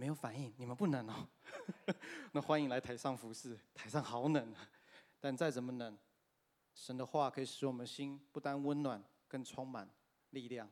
[0.00, 1.28] 没有反应，你们不能哦。
[2.30, 4.70] 那欢迎来台上服侍，台上好冷啊。
[5.18, 5.98] 但再怎么冷，
[6.72, 9.90] 神的话可以使我们心不单温暖，更充满
[10.30, 10.70] 力量。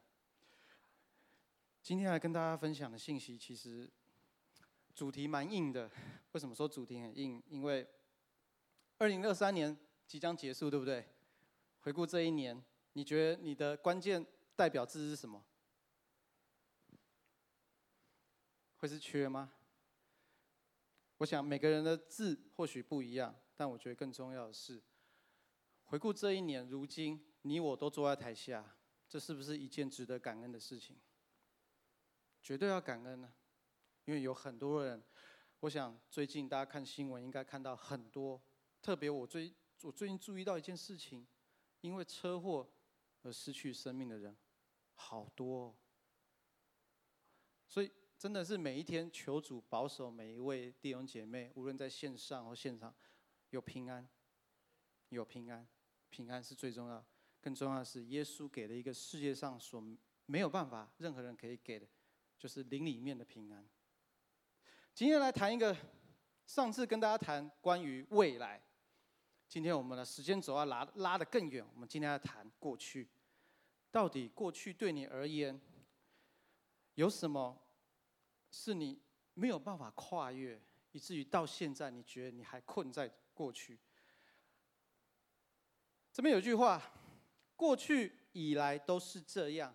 [1.82, 3.90] 今天来跟大家分享的信息，其实
[4.94, 5.90] 主题蛮硬的。
[6.30, 7.42] 为什么说主题很硬？
[7.48, 7.84] 因为
[8.98, 11.04] 二零二三年即将结束，对不对？
[11.80, 14.24] 回顾这一年，你觉得你的关键
[14.54, 15.44] 代表字是什么？
[18.78, 19.52] 会是缺吗？
[21.18, 24.82] 我想每个人的字或许不一样，但我觉得更重要的是，
[25.84, 28.76] 回顾这一年，如今你我都坐在台下，
[29.08, 31.00] 这是不是一件值得感恩的事情？
[32.42, 33.32] 绝对要感恩呢，
[34.04, 35.02] 因为有很多人，
[35.60, 38.38] 我想最近大家看新闻应该看到很多，
[38.82, 41.26] 特别我最我最近注意到一件事情，
[41.80, 42.70] 因为车祸
[43.22, 44.36] 而失去生命的人
[44.96, 45.74] 好多哦，
[47.66, 47.90] 所以。
[48.18, 52.94] 真的是每一天求主保守每一位弟兄姐妹，无论在线上或现场，
[53.50, 54.08] 有平安，
[55.10, 55.66] 有平安，
[56.08, 57.04] 平安是最重要。
[57.42, 59.84] 更重要的是，耶稣给了一个世界上所
[60.24, 61.86] 没有办法任何人可以给的，
[62.38, 63.68] 就是灵里面的平安。
[64.94, 65.76] 今天来谈一个，
[66.46, 68.62] 上次跟大家谈关于未来，
[69.46, 73.06] 今天我们的时间轴要拉拉得更远，我们今天要谈过去。
[73.90, 75.60] 到底过去对你而言
[76.94, 77.62] 有什么？
[78.50, 79.00] 是你
[79.34, 80.60] 没有办法跨越，
[80.92, 83.78] 以至于到现在你觉得你还困在过去。
[86.12, 86.82] 这边有句话：
[87.56, 89.74] 过去以来都是这样，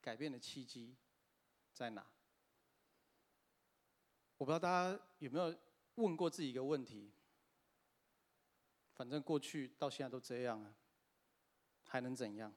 [0.00, 0.96] 改变的契机
[1.72, 2.06] 在哪？
[4.38, 5.54] 我不知道大家有没有
[5.96, 7.12] 问过自己一个问题：
[8.94, 10.74] 反正过去到现在都这样啊，
[11.84, 12.54] 还能怎样？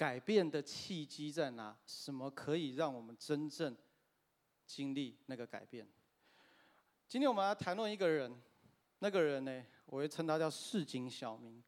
[0.00, 1.76] 改变的契机在哪？
[1.84, 3.76] 什么可以让我们真正
[4.64, 5.86] 经历那个改变？
[7.06, 8.34] 今天我们来谈论一个人，
[9.00, 11.62] 那个人呢，我会称他叫市井小民。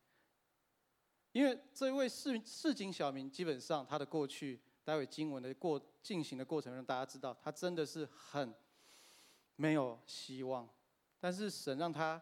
[1.32, 8.54] 因为这位市市井小民，基本上他的过去，待会经文的过进行的过程让，大家知道他真的是很
[9.56, 10.66] 没有希望。
[11.20, 12.18] 但是神让他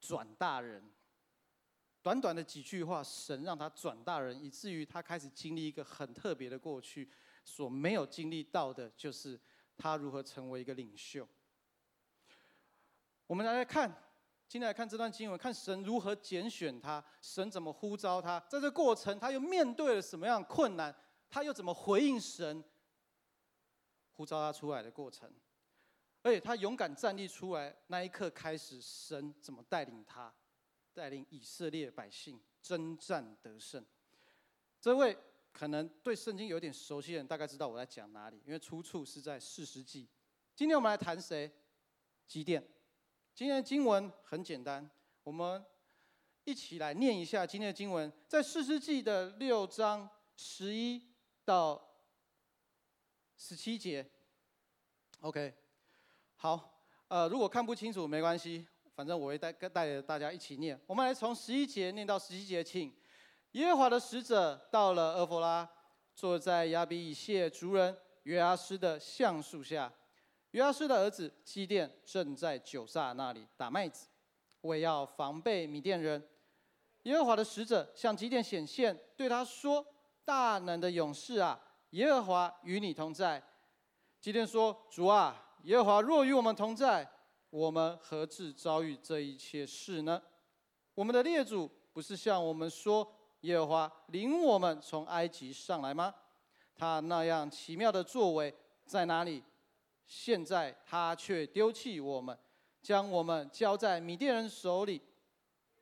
[0.00, 0.82] 转大人。
[2.02, 7.08] 短短的几句话，神让他转大人，以至于他开始经历一个很特别的过去，
[7.44, 9.40] 所没有经历到的，就是
[9.76, 11.26] 他如何成为一个领袖。
[13.28, 13.88] 我们来来看，
[14.48, 20.94] 今天来看这段经文，看神如何拣选他，神怎么呼召他，在这过程他又面对了什么样的困难，
[21.30, 22.62] 他又怎么回应神
[24.10, 25.32] 呼召他出来的过程，
[26.22, 30.34] 而且他勇敢站立出来那一刻开始，神怎么带领他。
[30.94, 33.84] 带领以色列百姓征战得胜。
[34.80, 35.16] 这位
[35.52, 40.08] 可能对圣经有点熟悉的人，大概知道我在讲哪里，因为出处是在士师记。
[40.54, 41.50] 今天我们来谈谁？
[42.26, 42.66] 基甸。
[43.34, 44.90] 今天的经文很简单，
[45.22, 45.64] 我们
[46.44, 51.02] 一起来念一下今天的经文，在士师记的六章十一
[51.44, 51.96] 到
[53.36, 54.10] 十七节。
[55.20, 55.54] OK，
[56.36, 58.66] 好，呃，如果看不清楚没关系。
[58.94, 62.92] 反正我会带带着大家一起念，我们来从十一节念到十七节，请。
[63.52, 65.68] 耶和华的使者到了俄弗拉，
[66.14, 69.92] 坐在亚比以谢族人约阿施的橡树下。
[70.52, 74.08] 约阿施的儿子基甸正在酒榨那里打麦子，
[74.62, 76.22] 为要防备米甸人。
[77.04, 79.84] 耶和华的使者向基甸显现，对他说
[80.24, 81.58] ：“大能的勇士啊，
[81.90, 83.42] 耶和华与你同在。”
[84.20, 87.10] 基甸说：“主啊，耶和华若与我们同在。”
[87.52, 90.22] 我们何至遭遇这一切事呢？
[90.94, 93.06] 我们的列祖不是向我们说，
[93.42, 96.14] 耶和华领我们从埃及上来吗？
[96.74, 98.54] 他那样奇妙的作为
[98.86, 99.44] 在哪里？
[100.06, 102.36] 现在他却丢弃我们，
[102.80, 105.02] 将我们交在米甸人手里。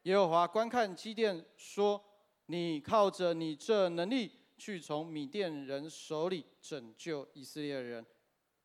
[0.02, 2.02] 耶和华观看基甸说
[2.46, 8.04] ：“你靠着你这能力去从米甸人手里拯救以色列人，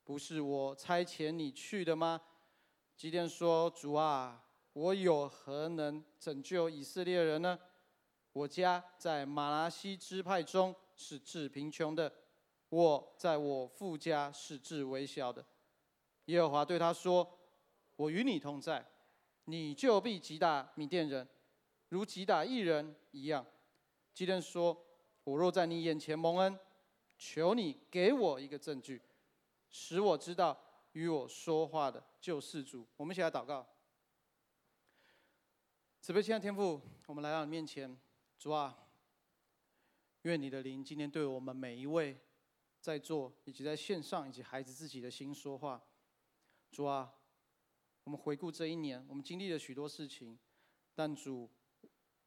[0.03, 2.19] 不是我差遣你去的吗？”
[2.97, 7.59] 基甸说：“主啊，我有何能拯救以色列人呢？
[8.32, 12.12] 我家在玛拿西支派中是至贫穷的，
[12.70, 15.46] 我在我父家是至微小的。”
[16.26, 17.38] 耶和华对他说
[17.97, 18.86] ：“我与你同在，
[19.44, 21.28] 你就必击打米甸人，
[21.90, 23.46] 如击打一人一样。”
[24.14, 24.86] 基甸说
[25.26, 26.58] ：“我若在你眼前蒙恩，
[27.18, 29.02] 求你给我一个证据，
[29.70, 30.58] 使我知道。”
[30.96, 33.63] 与我说话的救世主，我们一起来祷告。
[36.01, 37.95] 慈悲亲爱的天父，我们来到你面前，
[38.39, 38.75] 主啊，
[40.23, 42.19] 愿你的灵今天对我们每一位
[42.81, 45.79] 在座以及在线上以及孩子自己的心说话。
[46.72, 47.13] 主啊，
[48.05, 50.35] 我们回顾这一年，我们经历了许多事情，
[50.95, 51.47] 但主，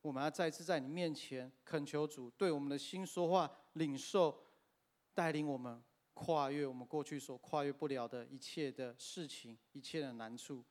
[0.01, 4.45] 我们要再次在你面前恳求主对我们的心说话，领受
[5.13, 5.83] 带领我们
[6.19, 10.65] 跨越我们过去所跨越不了的一切的事情，一切的难处。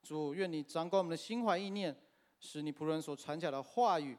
[0.00, 1.96] 主，愿你掌管我们的心怀意念，
[2.38, 4.16] 使你仆人所传讲的话语。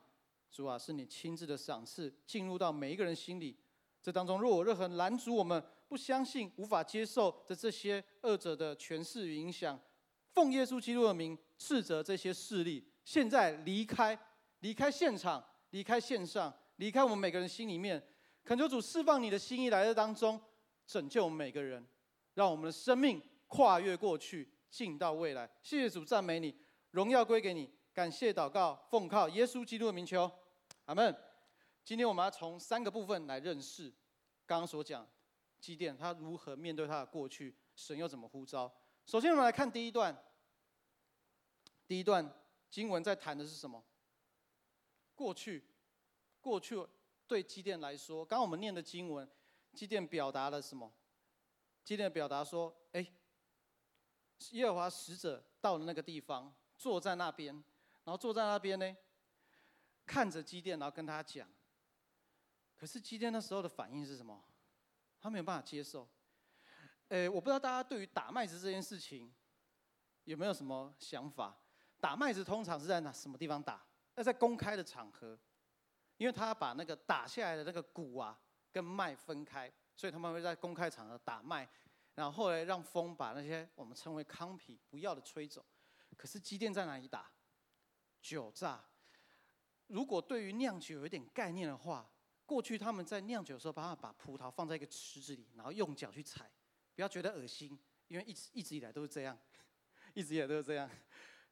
[0.52, 3.58] 主啊，是你亲自的赏赐，进入到每一个人心里。
[4.02, 9.80] 这当中若有任何拦阻我们、不相信、无法接受的这些恶者的权势与影响，
[10.34, 14.20] 奉耶稣基督的名斥责这些势力，现在离开，
[14.60, 18.06] 离开现场，离开线上，离开我们每个人心里面。
[18.44, 20.40] 恳求主释放你的心意来在当中，
[20.86, 21.86] 拯救每个人，
[22.34, 25.50] 让我们的生命跨越过去，进到未来。
[25.62, 26.56] 谢谢主，赞美你，
[26.92, 27.70] 荣耀归给你。
[27.94, 30.30] 感谢祷告，奉靠耶稣基督的名求。
[30.86, 31.16] 阿门。
[31.86, 33.94] 今天我们要从三个部分来认识
[34.46, 35.06] 刚刚所讲
[35.60, 38.74] 基甸他如何面对他的过去，神又怎么呼召。
[39.06, 40.18] 首先，我们来看第一段。
[41.86, 42.34] 第一段
[42.70, 43.84] 经文在谈的是什么？
[45.14, 45.64] 过去，
[46.40, 46.76] 过去
[47.28, 49.30] 对基甸来说，刚刚我们念的经文，
[49.74, 50.94] 基甸表达了什么？
[51.84, 53.06] 基甸表达说：“哎，
[54.52, 57.54] 耶和华使者到了那个地方，坐在那边，
[58.04, 58.96] 然后坐在那边呢。”
[60.06, 61.48] 看着基甸，然后跟他讲。
[62.75, 64.44] 可是基甸那时候的反应是什么？
[65.22, 66.06] 他没有办法接受。
[67.08, 69.34] 诶，我不知道大家对于打麦子这件事情
[70.25, 71.58] 有没有什么想法？
[72.02, 73.81] 打麦子通常是在哪什么地方打？
[74.16, 75.40] 要在公开的场合，
[76.18, 78.38] 因为他把那个打下来的那个谷啊
[78.74, 81.70] 跟麦分开，所以他们会在公开场合打麦，
[82.16, 85.64] 然后后来让风把那些我们称为糠皮不要的吹走。
[86.18, 87.31] 可是机电在哪里打？
[88.22, 88.84] 酒榨。
[89.88, 92.10] 如果对于酿酒有一点概念的话，
[92.46, 96.50] 过去他们在酿酒的时候，把它把葡萄放在一个池子里，然后用脚去踩，
[96.96, 97.78] 不要觉得恶心，
[98.08, 99.38] 因为一直一直以来都是这样，
[100.14, 100.90] 一直以来都是这样。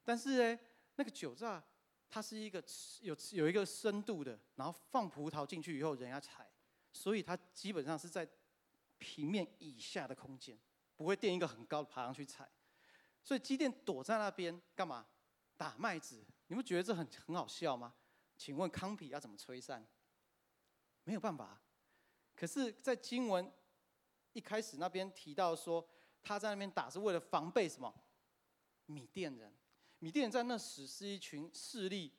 [0.03, 0.59] 但是呢，
[0.95, 1.63] 那个酒榨
[2.09, 2.63] 它是一个
[3.01, 6.50] 有有一个深度的，然后放葡萄进去以后，人家踩，
[6.91, 8.27] 所以它基本上是在
[8.97, 10.57] 平面以下的空间，
[10.95, 12.49] 不会垫一个很高的爬上去踩。
[13.23, 15.07] 所以基甸躲在那边干嘛？
[15.57, 16.25] 打麦子。
[16.47, 17.93] 你们觉得这很很好笑吗？
[18.38, 19.88] 请问康皮要怎么吹散？
[21.03, 21.61] 没有办法。
[22.35, 23.51] 可是，在经文
[24.33, 25.87] 一开始那边提到说，
[26.21, 27.94] 他在那边打是为了防备什么？
[28.87, 29.53] 米甸人。
[29.99, 32.11] 米甸人在那时是一群势力、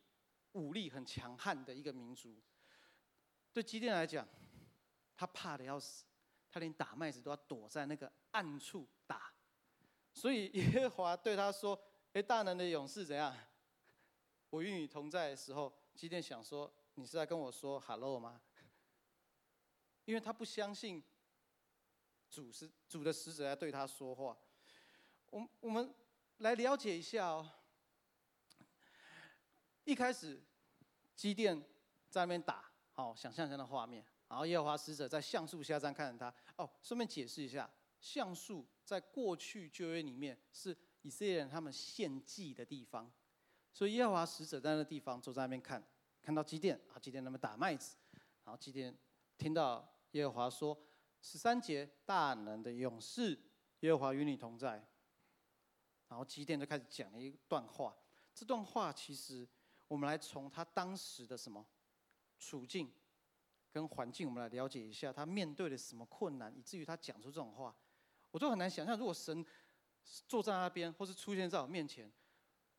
[0.53, 2.41] 武力很强悍的一个民族。
[3.53, 4.27] 对基甸来讲，
[5.17, 6.05] 他怕的要死，
[6.51, 9.33] 他连打麦子都要躲在那个暗处打。
[10.13, 11.81] 所以耶和华对他说
[12.13, 13.35] ：“哎，大能的勇士怎样？
[14.51, 18.41] 我与你同在的时候。”基甸想说：“你是在跟我说 ‘hello’ 吗？”
[20.07, 21.03] 因为他不相信
[22.31, 24.37] 主是主的使者在对他说话。
[25.31, 25.95] 我我们
[26.39, 27.49] 来了解一下哦。
[29.85, 30.43] 一开始
[31.15, 31.59] 基甸
[32.09, 34.05] 在那边打，好，想象一下那画面。
[34.33, 36.35] 然后耶和华使者在橡树下站看着他。
[36.57, 37.71] 哦，顺便解释一下，
[38.01, 43.13] 橡树在过去旧约里面是以色列人他们献祭的地方。
[43.75, 45.87] 所以耶和华使者在那地方坐在那边看，
[46.23, 47.99] 看到基甸啊，基甸他们打麦子，
[48.43, 48.97] 然后基甸
[49.37, 50.83] 听到耶和华说
[51.21, 53.39] ：“十三节大能的勇士，
[53.81, 54.83] 耶和华与你同在。”
[56.09, 57.95] 然后基甸就开始讲了一段话。
[58.35, 59.47] 这段话其实
[59.89, 61.67] 我们来从他当时的什么
[62.39, 62.91] 处境
[63.73, 67.75] 跟环境，我们来了解一下他面对了什么困难，以至于他讲出这种话。
[68.31, 69.45] 我都很难想象，如果神
[70.29, 72.13] 坐在那边，或是出现在我面前。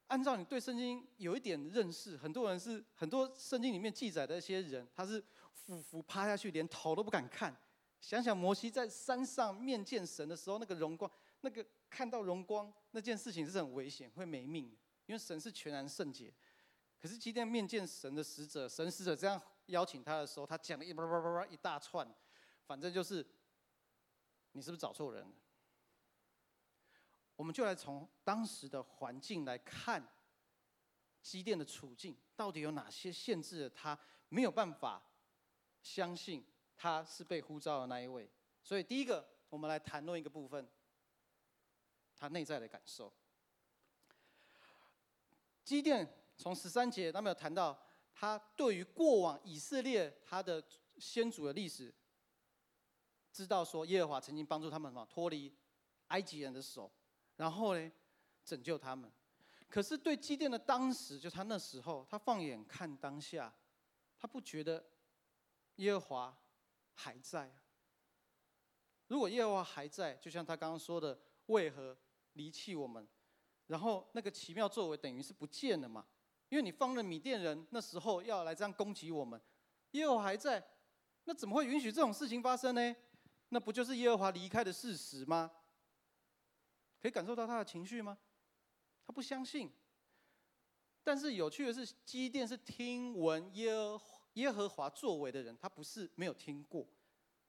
[0.07, 5.23] 按照你对圣经有一点认识，很多人是很多圣经里面记载的一些人，他是
[5.53, 7.55] 俯伏趴下去，连头都不敢看。
[7.99, 11.09] 想想摩西在山上面见神的时候，那个荣光，
[11.41, 14.65] 那个看到荣光那件事情是很危险，会没命，
[15.05, 16.31] 因为神是全然圣洁。
[17.01, 22.07] 可是今天面见神的使者，神使者这样邀请他的时候，他讲了一叭叭叭一大串，
[22.65, 23.25] 反正就是
[24.51, 25.35] 你是不是找错人了？
[27.35, 30.07] 我们就来从当时的环境来看，
[31.21, 33.97] 基甸的处境到底有哪些限制了他
[34.29, 35.01] 没有办法
[35.81, 38.29] 相信他是被呼召的那一位。
[38.61, 40.69] 所以第一个，我们来谈论一个部分，
[42.15, 43.11] 他内在的感受。
[45.63, 47.81] 基甸从十三节，他没有谈到
[48.13, 50.63] 他对于过往以色列他的
[50.97, 51.93] 先祖的历史，
[53.31, 55.53] 知道说耶和华曾经帮助他们什么脱离
[56.07, 56.91] 埃及人的手。
[57.35, 57.91] 然后呢，
[58.45, 59.11] 拯救他们。
[59.67, 63.51] 可是对基甸的当时，就他那时候，他放眼看当下，
[64.19, 64.85] 他不觉得
[65.77, 66.37] 耶和华
[66.93, 67.51] 还在。
[69.07, 71.97] 如果耶和华还在，就像他刚刚说的，为何
[72.33, 73.07] 离弃我们？
[73.65, 76.05] 然后那个奇妙作为等于是不见了嘛？
[76.53, 79.41] 因为你放了米甸人那时候要来这样攻击我们，
[79.93, 80.63] 耶和华还在，
[81.23, 82.95] 那怎么会允许这种事情发生呢？
[83.49, 85.51] 那不就是耶和华离开的事实吗？
[87.01, 88.15] 可以感受到他的情绪吗？
[89.03, 89.71] 他不相信。
[91.03, 93.99] 但是有趣的是，基甸是听闻耶和
[94.33, 96.87] 耶和华作为的人，他不是没有听过。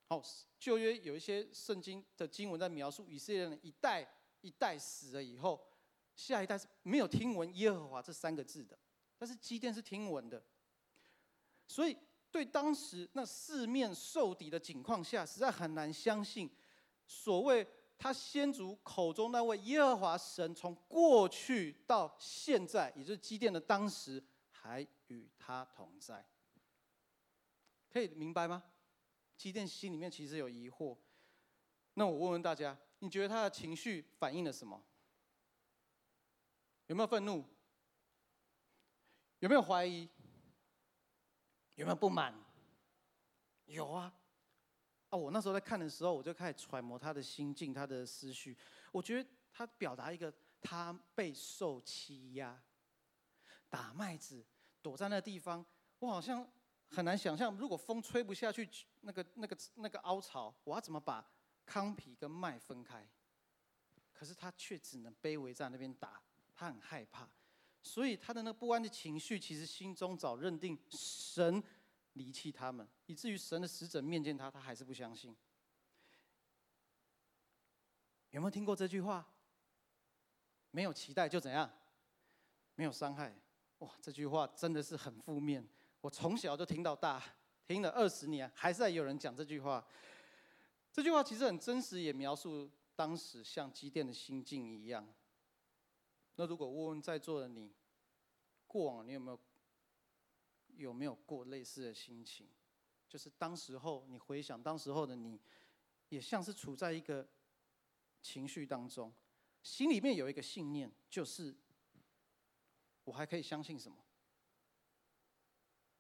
[0.07, 0.23] 好，
[0.59, 4.09] 旧约有一些圣经的经文在描述以色列人一代
[4.41, 5.63] 一代死了以后，
[6.17, 8.79] 下一代是没有听闻耶和华这三个字的。
[9.25, 10.45] 但是基甸是听闻的，
[11.67, 11.97] 所以
[12.31, 16.55] 对当时那四面受敌的情况下，实在很难相信
[17.07, 17.67] 所谓
[17.97, 26.23] 他先祖口中那位耶和华神，从过去到现在，也就是基甸的当时，还与他同在。
[27.89, 28.63] 可以明白吗？
[29.39, 30.95] 基甸心里面其实有疑惑。
[31.95, 34.85] 那我问问大家，你觉得他的情绪反映了什么？
[36.89, 37.43] 有没有愤怒？
[39.45, 40.09] 有没有怀疑？
[41.75, 42.35] 有没有不满？
[43.67, 44.11] 有啊！
[45.11, 48.57] 啊，我那时候在看的时候，我就开始揣摩他的心境、他的思绪。
[48.91, 50.33] 我觉得他表达一个
[50.63, 52.59] 他备受欺压，
[53.69, 54.43] 打麦子，
[54.81, 55.63] 躲在那地方。
[55.99, 56.51] 我好像
[56.89, 58.67] 很难想象，如果风吹不下去，
[59.03, 61.23] 那个、那个、那个凹槽，我要怎么把
[61.67, 63.07] 糠皮跟麦分开？
[64.11, 66.23] 可是他却只能卑微在那边打，
[66.55, 67.29] 他很害怕。
[67.85, 71.63] 所以他的那不安的情绪，其实心中早认定神
[72.15, 75.37] 离弃他们，以至于神的使者面见他，他还是不相信。
[78.31, 79.25] 有没有听过这句话？
[80.71, 81.71] 没有期待就怎样？
[82.75, 83.37] 没有伤害。
[83.81, 85.69] 哇，这句话真的是很负面。
[86.01, 87.23] 我从小就听到大，
[87.67, 89.87] 听了二十年，还是有人讲这句话。
[90.91, 95.07] 这句话其实很真实，也描述当时像基甸的心境一样。
[96.37, 97.73] 那如果问问在座的你，
[98.67, 99.41] 过往你有没有
[100.77, 102.49] 有没有过类似的心情？
[103.09, 105.41] 就是当时候你回想当时候的你，
[106.09, 107.29] 也像是处在一个
[108.21, 109.15] 情绪当中，
[109.63, 111.55] 心里面有一个信念，就是
[113.05, 113.97] 我还可以相信什么？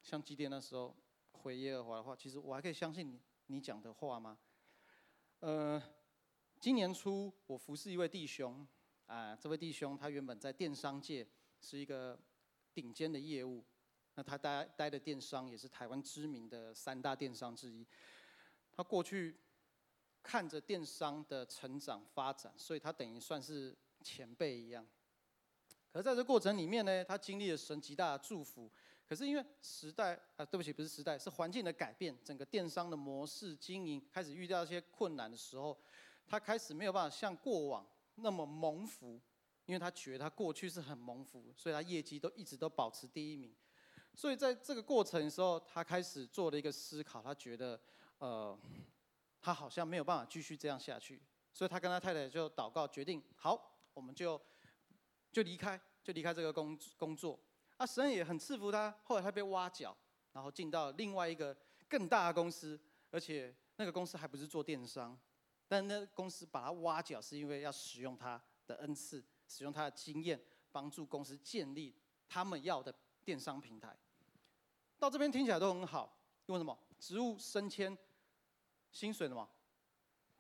[0.03, 0.97] 像基甸那时候
[1.31, 4.37] 回耶和华的话，其实我还可以相信你你讲的话吗？
[5.39, 5.81] 呃，
[6.59, 8.67] 今年初我服侍一位弟兄。
[9.07, 11.27] 啊，这位弟兄他原本在电商界
[11.61, 12.19] 是一个
[12.73, 13.63] 顶尖的业务，
[14.15, 17.87] 那他待待的电商也是台湾知名的三大电商之一。
[18.73, 19.39] 他过去
[20.23, 24.87] 看着电商的成长发展，所以他等于算是前辈一样。
[25.93, 28.71] 可是在这过程里面呢，他经历了神极大的祝福。
[29.07, 35.79] 可是因为时代啊，对不起，不是时代，是环境的改变，整个电商的模式经营开始遇到一些困难的时候，
[36.27, 37.87] 他开始没有办法像过往。
[38.17, 39.21] 那么蒙福，
[39.67, 43.55] 因为他觉得他过去是很蒙福，所以他业绩都一直都保持第一名。
[44.15, 47.81] 所以在这个过程的时候，他开始做了一个思考，他觉得，
[48.19, 48.57] 呃，
[49.41, 51.21] 他好像没有办法继续这样下去，
[51.53, 54.41] 所以他跟他太太就祷告，决定好，我们就
[55.33, 57.39] 就离开，就离开这个工工作。
[57.77, 59.97] 啊，神也很赐福他，后来他被挖角，
[60.33, 61.57] 然后进到另外一个
[61.89, 62.81] 更大的公司，
[63.11, 65.19] 而且那个公司还不是做电商。
[65.67, 70.41] 但那公司把他挖角，是因为要使用他的恩赐，使用他的经验，
[70.71, 71.95] 帮助公司建立
[72.29, 72.95] 他们要的
[73.25, 73.97] 电商平台。
[74.99, 76.17] 到这边听起来都很好，
[76.47, 76.79] 因为什么？
[76.99, 77.97] 职务升迁，
[78.93, 79.49] 薪水什么？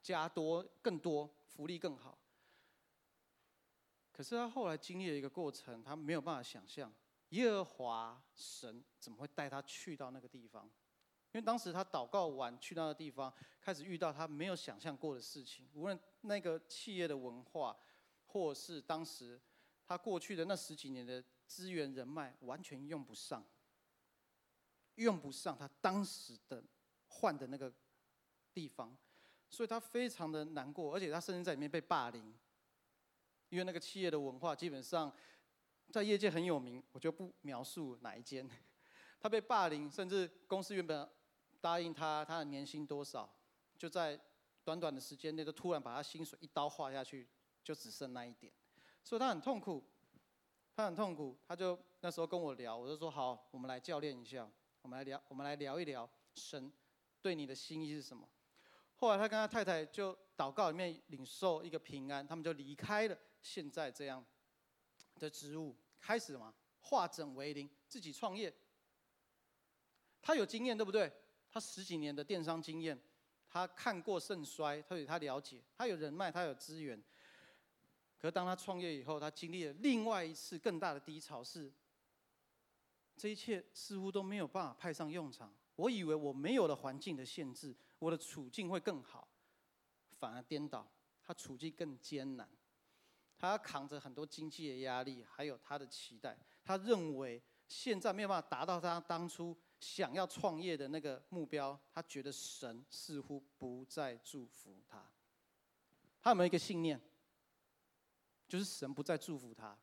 [0.02, 2.18] 加多更多，福利更好。
[4.12, 6.92] 可是他后来经历了一个过程，他没有办法想象
[7.30, 10.70] 耶和华神怎么会带他去到那个地方。
[11.34, 15.68] 因为当时他祷告完去那个地方，开始遇到他没有想象过的事情。
[15.74, 17.76] 无论那个企业的文化，
[18.26, 19.40] 或是当时
[19.84, 23.44] 他过去的那十几年的资源人脉，完全用不上，
[24.94, 26.62] 用不上他当时的
[27.08, 27.72] 换的那个
[28.52, 28.96] 地方，
[29.50, 32.32] 所以他非常的难过，而且他甚至在里面被霸凌。
[33.48, 35.12] 因为那个企业的文化基本上
[35.90, 38.48] 在业界很有名，我就不描述哪一间，
[39.18, 41.10] 他被霸凌，甚至公司原本。
[41.64, 43.26] 答应他，他的年薪多少？
[43.78, 44.20] 就在
[44.62, 47.26] 短短的时间内，就突然把他薪水一刀划下去，
[47.62, 48.52] 就只剩那一点，
[49.02, 49.82] 所以他很痛苦，
[50.76, 51.34] 他很痛苦。
[51.48, 54.46] 他就那时候跟我聊，我就说好，我们来教练一下，
[54.82, 56.70] 我们来聊，我们来聊一聊神
[57.22, 58.28] 对你的心意是什么。
[58.96, 64.22] 后来他跟他太太就祷告里面领受一个平安，他们就离开了现在这样
[65.18, 66.52] 的职务，开始嘛
[66.82, 68.54] 化整为零，自己创业。
[70.20, 71.10] 他有经验，对不对？
[71.54, 73.00] 他十几年的电商经验，
[73.48, 77.00] 他看过盛衰，所以他了解，他有人脉，他有资源。
[78.18, 81.72] 可是当他创业以后，他经历了另外一次更大的低潮，是
[83.16, 85.54] 这一切似乎都没有办法派上用场。
[85.76, 89.28] 我以为我没有了环境的限制，我的处境会更好，
[90.18, 90.84] 反而颠倒，
[91.22, 92.48] 他处境更艰难。
[93.38, 96.36] 他扛着很多经济的压力，还有他的期待。
[96.64, 101.78] 他认为现在没有办法达到他当初想要创业的那个目标。
[101.92, 105.04] 他觉得神似乎不再祝福他。
[106.22, 106.98] 他有没有一个信念？
[108.48, 109.76] 就是神不再祝福他。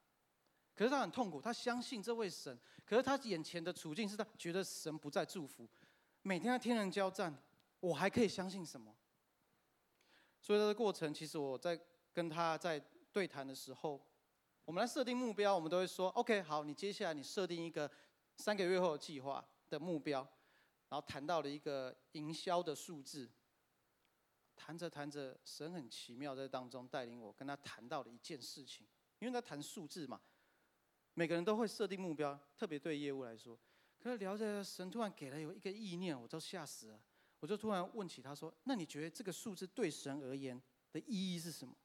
[0.73, 2.59] 可是他很痛苦，他相信这位神。
[2.83, 5.69] 可是他眼前的处境是他觉得神不再祝福，
[6.23, 7.37] 每天在天人交战，
[7.79, 8.95] 我还可以相信什么？
[10.39, 11.79] 所以这个过程，其实我在
[12.11, 12.79] 跟他在
[13.11, 14.01] 对谈的时候，
[14.65, 17.89] 我们来设定目标，我们都会说：“OK，好，你接下来你设定一个
[18.35, 20.27] 三个月后的计划的目标。”
[20.89, 23.31] 然后谈到了一个营销的数字，
[24.55, 28.85] 谈着谈着，神很奇妙在当中带领我跟他谈到了一件事情，
[29.19, 30.21] 因为他谈数字嘛。
[31.13, 33.57] 每个人都会设定目标，特别对业务来说。
[33.97, 37.01] 可是聊着，神突然给了有一个意念，我都吓死了。
[37.39, 40.61] 我就突然问起他说：“那你觉得这个数字对神而言
[40.91, 41.75] 的意义是什么？”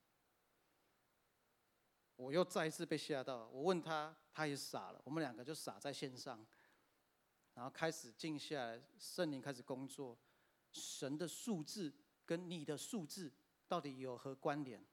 [2.17, 3.49] 我又再一次被吓到了。
[3.49, 5.01] 我问他，他也傻了。
[5.05, 6.45] 我们两个就傻在线上，
[7.57, 10.17] 然后开始静下来，圣灵开始工作。
[10.73, 11.91] 神的数字
[12.27, 13.33] 跟你的数字
[13.67, 14.85] 到底有何关联？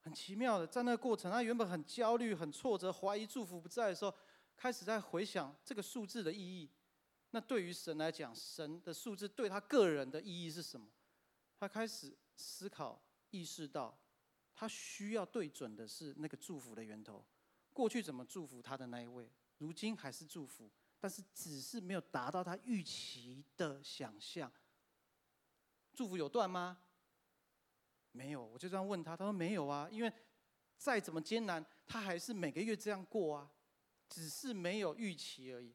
[0.00, 4.14] 很奇妙的，在那个过程，他原本很焦虑、很挫折、怀疑祝福不在的时候，
[4.54, 6.70] 开始在回想这个数字的意义。
[7.30, 10.86] 那对于神来讲，神的数字对他个人的意义是什么？
[11.58, 13.98] 他开始思考、意识到，
[14.54, 17.24] 他需要对准的是那个祝福的源头。
[17.72, 20.70] 过去怎么祝福他的那一位，如今还是祝福，
[21.04, 24.50] 但是只是没有达到他预期的想象。
[25.92, 26.78] 祝福有断吗？
[28.12, 30.10] 没有，我就这样问他，他说没有啊，因为
[30.78, 33.52] 再怎么艰难，他还是每个月这样过啊，
[34.08, 35.74] 只是没有预期而已。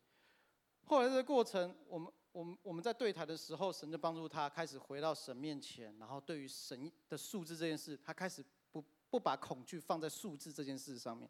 [0.85, 11.29] 后来这个过程，我们我们我们在对台的时候，神就帮助他开始回到神面前，然后对于神的数字这件事，他开始不不把恐惧放在数字这件事上面。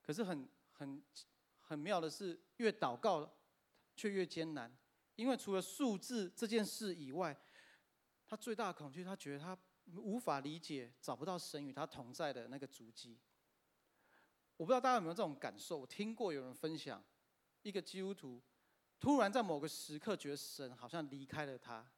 [0.00, 1.02] 可是很很
[1.66, 3.30] 很妙的是，越祷告
[3.94, 4.74] 却越艰难，
[5.16, 7.38] 因为除了数字这件事以外，
[8.26, 9.56] 他最大的恐惧，他觉得他。
[9.94, 13.20] 无法理解，找不到神与他同在的那个足迹。
[14.56, 15.76] 我不知道大家有没有这种感受？
[15.76, 17.00] 我听过有人分享，
[17.62, 18.42] 一个基督徒
[18.98, 21.88] 突然在某个时刻觉得神好像离开了他。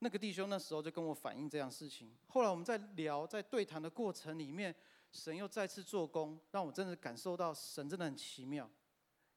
[0.00, 2.12] 那个弟兄那时候就跟我反映这样事情。
[2.26, 4.74] 后来我们在聊，在对谈的过程里面，
[5.12, 8.68] 神又再次做工，让我真的感受到神真的很奇妙。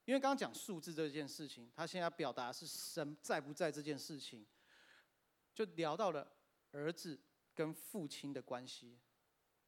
[0.05, 4.45] 因为刚刚讲数字这件事情，他现在表达是神在不在这件事情，
[5.53, 6.31] 就聊到了。
[6.71, 7.17] 儿子
[7.53, 8.99] 跟父亲的关系，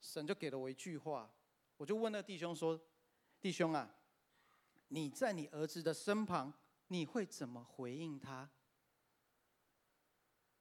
[0.02, 1.34] 神就给了我一句话，
[1.78, 2.78] 我就问那弟兄说
[3.40, 3.96] ：“弟兄啊，
[4.90, 6.54] 你在你儿子的身旁，
[6.88, 8.50] 你会怎么回应他？”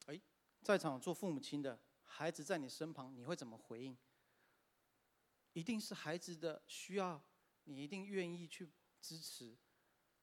[0.06, 0.20] 哎，
[0.62, 3.96] 在场做父母亲的孩子在你身旁，你会怎么回应？
[5.56, 7.18] 一定是孩子的需要，
[7.64, 8.68] 你一定愿意去
[9.00, 9.56] 支持，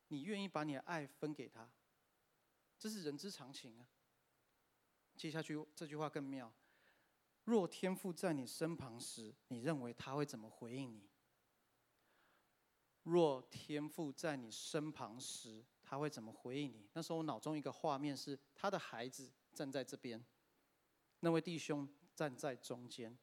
[0.09, 1.67] 你愿意把你的爱分给他，
[2.77, 3.87] 这是人之常情啊。
[5.15, 6.53] 接下去这句话更妙：
[7.45, 11.09] 若天父在你身旁时，你认为他会怎么回应你？
[13.01, 16.87] 若天父在你身旁时，他会怎么回应你？
[16.93, 20.23] 那时候我脑中一个画面是他的孩子站在这边，
[21.21, 23.17] 那位弟兄站在中间，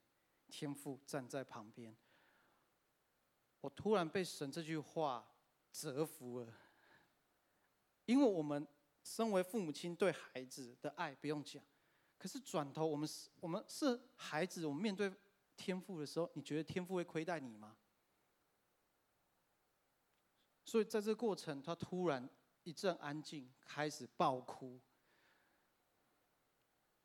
[0.51, 1.97] 天父站在旁边。
[3.61, 5.27] 我突然被神这句话
[5.73, 6.53] 折服了，
[8.07, 8.67] 因为我们
[9.03, 11.63] 身为父母亲对孩子的爱不用讲。
[12.19, 15.11] 可是转头，我们是，我们是孩子，我们面对
[15.57, 17.77] 天父的时候，你觉得天父会亏待你吗？
[20.65, 22.29] 所以在这过程，他突然
[22.63, 24.81] 一阵安静，开始爆哭。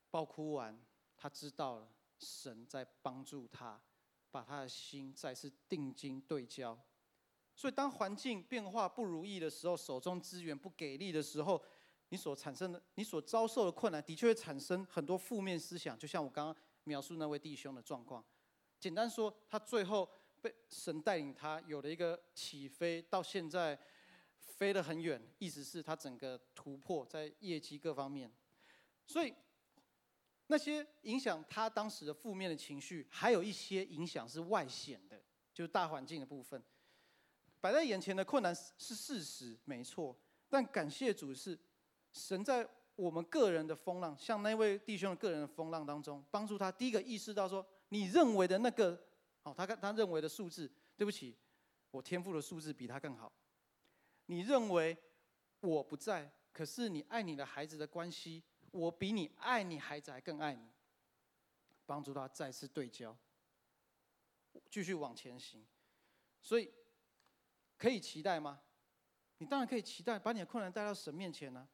[0.10, 0.78] 爆哭完，
[1.18, 1.92] 他知道了
[2.26, 3.80] 神在帮助他，
[4.32, 6.78] 把他的心再次定睛对焦。
[7.56, 11.64] 所以当环境变化不如意的时候，手中资源不给力的时候，
[12.10, 15.98] 你所产生的、你所遭受的困难，的确会产生很多负面思想。
[15.98, 18.26] 就像我刚刚描述那位弟兄的状况，
[18.80, 20.10] 简单说，他最后
[20.42, 23.80] 被神带领，他有了一个起飞，到现在
[24.38, 25.22] 飞得很远。
[25.40, 28.30] 意思是，他整个突破在业绩各方面。
[29.08, 29.34] 所以，
[30.48, 35.22] 那些影响他当时的负面的情绪，还有一些影响是外显的，
[35.54, 36.62] 就是大环境的部分。
[37.60, 40.16] 摆在眼前的困难是事实，没错。
[40.50, 41.58] 但感谢主是。
[42.14, 48.98] 神在我们个人的风浪，像那位弟兄的个人的风浪当中，帮助他第一个意识到说，你认为的那个，
[49.44, 51.36] 哦，他他认为的数字，对不起，
[51.92, 53.30] 我天赋的数字比他更好。
[54.28, 54.98] 你认为
[55.60, 58.42] 我不在，可是你爱你的孩子的关系，
[58.76, 60.68] 我比你爱你孩子还更爱你。
[61.86, 63.16] 帮助他再次对焦，
[64.72, 65.66] 继续往前行。
[66.42, 66.74] 所以
[67.78, 68.60] 可以期待吗？
[69.38, 71.68] 你当然可以期待，把你的困难带到神面前呢、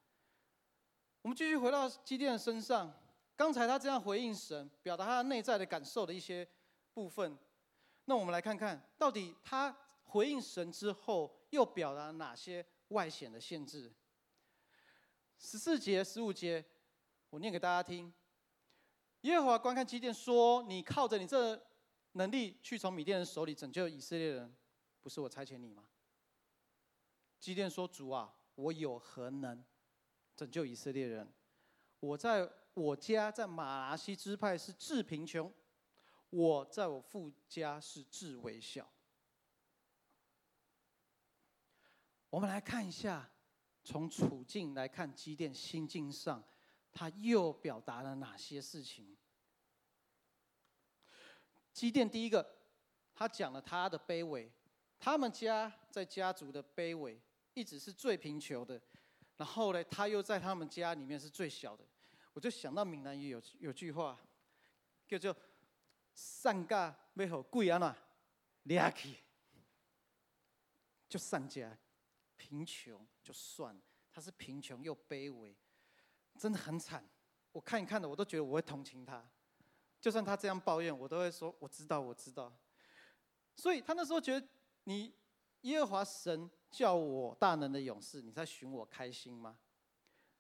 [1.22, 2.94] 我们继续回到基甸的身上，
[3.38, 6.46] 刚才他这样回应神，表达他内在的感受的一些
[6.94, 7.38] 部分。
[8.06, 13.94] 那我们来看看到底他回应神之后，又表达哪些外显的限制？
[15.38, 16.66] 十四节、十五节，
[17.32, 18.14] 我念给大家听。
[19.22, 21.60] 耶和华观看基甸说：“你靠着你这
[22.12, 24.54] 能力去从米甸人手里拯救以色列人，
[25.00, 25.88] 不是我差遣你吗？”
[27.40, 29.64] 基甸说：“主啊，我有何能
[30.36, 31.34] 拯救以色列人？
[32.02, 35.50] 我在我家在玛拿西支派是至贫穷，
[36.32, 38.92] 我在我父家是至微小。”
[42.30, 43.32] 我们来看一下，
[43.86, 46.44] 从处境来看，基甸心境上。
[46.94, 49.16] 他又表达了哪些事情？
[51.74, 52.58] 基甸第一个，
[53.14, 54.52] 他讲了他的卑微，
[55.00, 57.22] 他们家在家族的卑微，
[57.54, 58.82] 一直是最贫穷的。
[59.38, 61.84] 然后呢，他又在他们家里面是最小的。
[62.34, 64.20] 我就想到闽南语有有句话，
[65.08, 65.36] 叫做
[66.14, 67.98] “上家要好贵安哪，
[68.64, 69.16] 掠去”，
[71.10, 71.78] 就上家
[72.36, 75.56] 贫穷就算，他是贫穷又卑微。
[76.38, 77.04] 真的很惨，
[77.52, 79.24] 我看一看的，我都觉得我会同情他。
[80.00, 82.52] 就算他这样抱怨，我都会说我知道，我知道。
[83.56, 84.48] 所以他那时候觉得，
[84.86, 85.14] 你
[85.62, 89.58] 耶和华神叫我大能的勇士，你在寻我开心吗？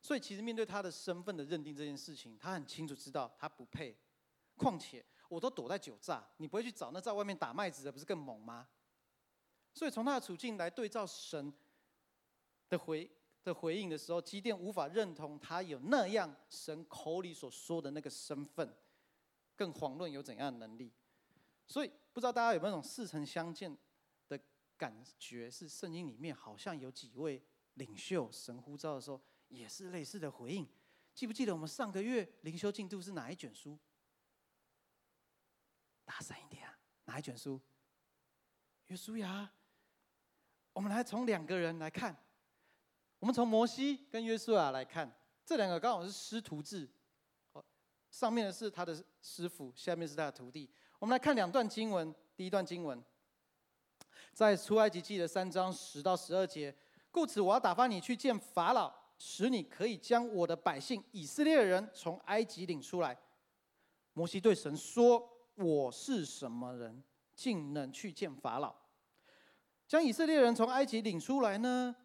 [0.01, 3.95] 所以其实面对他的身份的认定这件事情，他很清楚知道他不配。
[4.57, 8.67] 况且我都躲在酒榨，你不会去找那在外面打麦子的，不是更猛吗？
[9.73, 11.53] 所以从他的处境来对照神
[12.67, 13.09] 的回
[13.43, 18.75] 的回应的时候，基甸无法认同他有那样神口里所说的那个身份，
[19.55, 20.91] 更遑论有怎样的能力。
[21.65, 23.75] 所以不知道大家有没有那种似曾相见
[24.27, 24.39] 的
[24.77, 25.49] 感觉？
[25.49, 27.41] 是圣经里面好像有几位
[27.75, 30.67] 领袖，神呼召的时候也是类似的回应。
[31.15, 33.77] 记不记得我们上个月灵修进度是哪一卷书？
[36.05, 36.77] 大声一点啊！
[37.05, 37.59] 哪一卷书？
[38.87, 39.51] 约书亚。
[40.73, 42.15] 我们来从两个人来看。
[43.21, 45.09] 我们从摩西跟约书亚来看，
[45.45, 46.89] 这两个刚好是师徒制，
[48.09, 50.67] 上面的是他的师傅，下面是他的徒弟。
[50.97, 52.99] 我们来看两段经文，第一段经文
[54.33, 56.75] 在出埃及记的三章十到十二节。
[57.11, 63.15] 故此，我要打发你去见法老，使你可以将我的百姓以色列人从埃及领出来。
[64.13, 67.03] 摩西对神说：“我是什么人，
[67.35, 68.75] 竟能去见法老，
[69.87, 71.95] 将以色列人从埃及领出来呢？”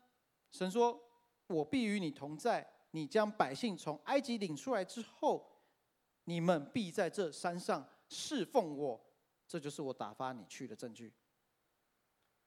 [0.52, 1.05] 神说。
[1.48, 2.66] 我必与你同在。
[2.92, 5.61] 你将百姓从埃及领出来之后，
[6.24, 9.00] 你们必在这山上侍奉我。
[9.46, 11.12] 这就是我打发你去的证据。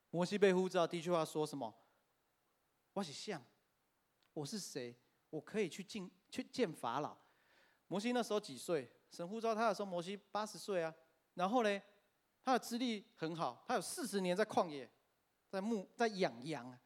[0.09, 1.73] 摩西被呼召，第一句话说什么？
[2.93, 3.41] 我是像，
[4.33, 4.95] 我是谁？
[5.29, 7.15] 我可以去见去见法老。
[7.87, 8.89] 摩西那时候几岁？
[9.11, 10.93] 神呼召他的时候，摩西八十岁啊。
[11.35, 11.81] 然后呢，
[12.43, 14.89] 他的资历很好，他有四十年在旷野，
[15.47, 16.77] 在牧在养羊。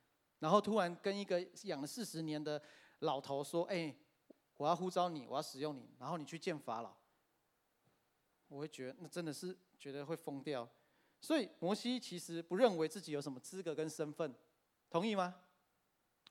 [0.44, 2.62] 然后突然跟一个养了四十年的
[3.00, 3.96] 老头说：“哎，
[4.58, 6.94] 我要呼召你，我要使用你，然后你去见法老。”
[8.50, 10.68] 我会觉得那真的是觉得会疯掉。
[11.22, 14.36] 所以摩西其实不认为自己有什么资格跟身份，
[14.90, 15.34] 同意吗？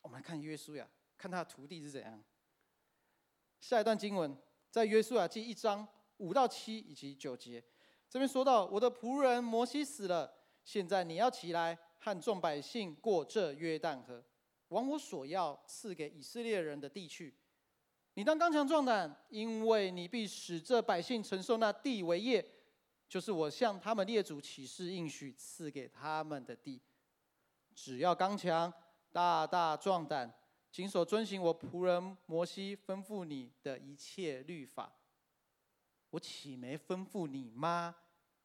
[0.03, 2.23] 我们来看约书亚，看他的徒弟是怎样。
[3.61, 4.37] 下一段经文
[4.71, 7.65] 在约书亚记一章五到七以及九节，
[8.11, 14.21] 这边说到：“我的仆人摩西死了，现在你要起来。”和众百姓过这约旦河，
[14.69, 17.33] 往我所要赐给以色列人的地去。
[18.15, 22.45] 你当刚强壮胆，因为你必使这百姓承受那地为业，
[23.09, 26.83] 就是我向他们列祖起誓应许赐给他们的地。
[27.73, 28.73] 只要刚强，
[29.13, 30.35] 大大壮胆，
[30.73, 34.93] 谨守遵行我仆人摩西吩咐你的一切律法。
[36.11, 37.95] 我岂没吩咐你吗？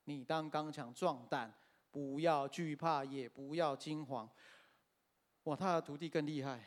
[0.04, 1.52] 你当刚强壮胆。
[1.98, 4.30] 不要惧怕，也不要惊慌。
[5.46, 6.64] 哇，他的徒弟更厉害。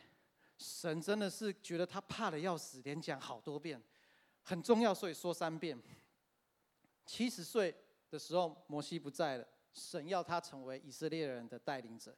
[0.57, 3.81] 神真的是觉得他怕得要死，连讲好多遍，
[4.41, 5.81] 很重要，所以说三遍。
[7.05, 7.73] 七十岁
[8.09, 12.13] 的时候，摩西不在了，神要他成为以色列人的带领者，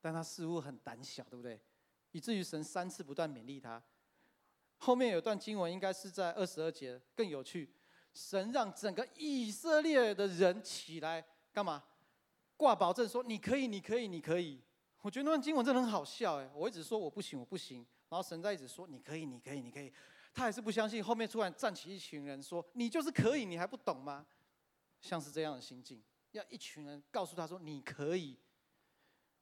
[0.00, 1.60] 但他似乎很胆小，对不对？
[2.10, 3.80] 以至于神三次不断勉励他。
[4.78, 7.72] 后面有段经文，应该是在二十二节，更有趣。
[8.12, 11.84] 神让整个以色列的人起来干嘛？
[12.60, 14.60] 挂保证说你可以，你可以，你可以。
[15.00, 16.50] 我觉得那段经文真的很好笑哎！
[16.54, 17.78] 我一直说我不行，我不行，
[18.10, 19.90] 然后神在一直说你可以，你可以，你可以。
[20.34, 21.02] 他还是不相信。
[21.02, 24.26] 后面突然站起一群人说：“你就是可以，你还不懂吗？”
[25.00, 28.36] 像是这样的心境，要一群人告诉他说：“你可以。”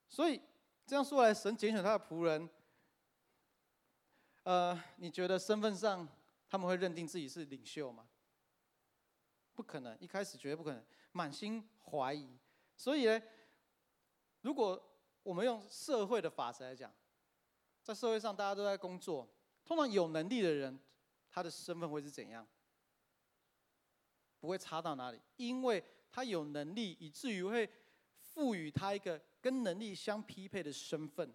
[0.09, 0.41] 所以
[0.87, 2.49] 这样说来，神拣选他的仆人。
[4.45, 6.09] 呃，你觉得身份上
[6.49, 8.07] 他们会认定自己是领袖吗？
[9.57, 12.39] 不可能，一开始绝对不可能，满心怀疑。
[12.79, 13.21] 所以呢，
[14.41, 14.83] 如果
[15.23, 16.91] 我们用社会的法则来讲，
[17.83, 19.29] 在社会上大家都在工作，
[19.65, 20.79] 通常有能力的人，
[21.29, 22.49] 他的身份会是怎样？
[24.39, 27.69] 不会差到哪里，因为他有能力，以至于会
[28.21, 31.35] 赋予他一个跟能力相匹配的身份。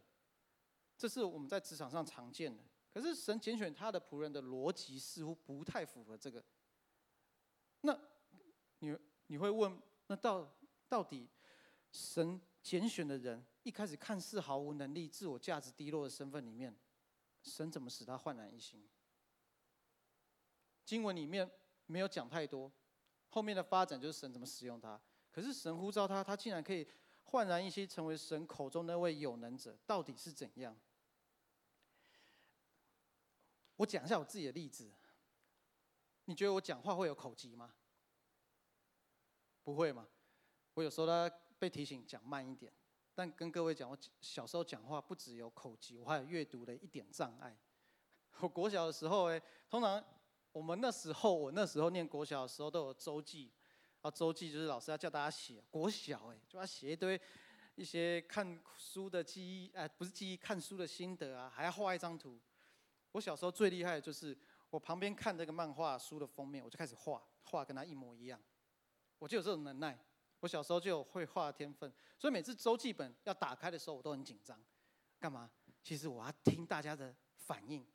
[0.98, 2.64] 这是我们在职场上常见的。
[2.94, 6.42] 可是神拣选他的仆人的逻辑似乎不太符合这个。
[7.82, 8.00] 那
[8.80, 9.78] 你你会问，
[10.08, 10.50] 那到
[10.94, 11.28] 到底
[11.92, 16.72] 神拣选的人一开始看似毫无能力、自我价值低落的身份里面，
[17.42, 18.88] 神怎么使他焕然一新？
[20.86, 21.50] 经文里面
[21.88, 22.72] 没有讲太多，
[23.30, 25.02] 后面的发展就是神怎么使用他。
[25.32, 26.88] 可是神呼召他，他竟然可以
[27.24, 30.80] 焕然一新，成为神口中那位有能者，到底是怎样？
[33.78, 34.92] 我讲一下我自己的例子。
[36.26, 37.74] 你觉得我讲话会有口疾吗？
[39.64, 40.08] 不会吗？
[40.74, 42.72] 我有时候呢被提醒讲慢一点，
[43.14, 47.56] 但跟各位讲，我小时候讲话不只有口吃，我还有阅读的一点障碍。
[48.42, 50.04] 我国小的时候，哎，通常
[50.52, 53.52] 我们那时候，我那时候念国小的时候都有周记，
[54.02, 57.20] 然后周记就是老师要叫大家写，国小哎，就要写一堆
[57.76, 62.40] 一些看书的记忆，哎，不是记忆，看书的心得啊，还要画一张图。
[63.12, 64.36] 我小时候最厉害的就是，
[64.72, 68.42] 我旁边看这个漫画书的封面，我就开始画，画跟他一模一样。
[69.20, 69.98] 我就有这种能耐，
[70.44, 74.62] 我小时候就有绘画天分，所以每次周记本要打开的时候，我都很紧张。
[75.18, 75.50] 干嘛？
[75.82, 77.88] 其实我要听大家的反应。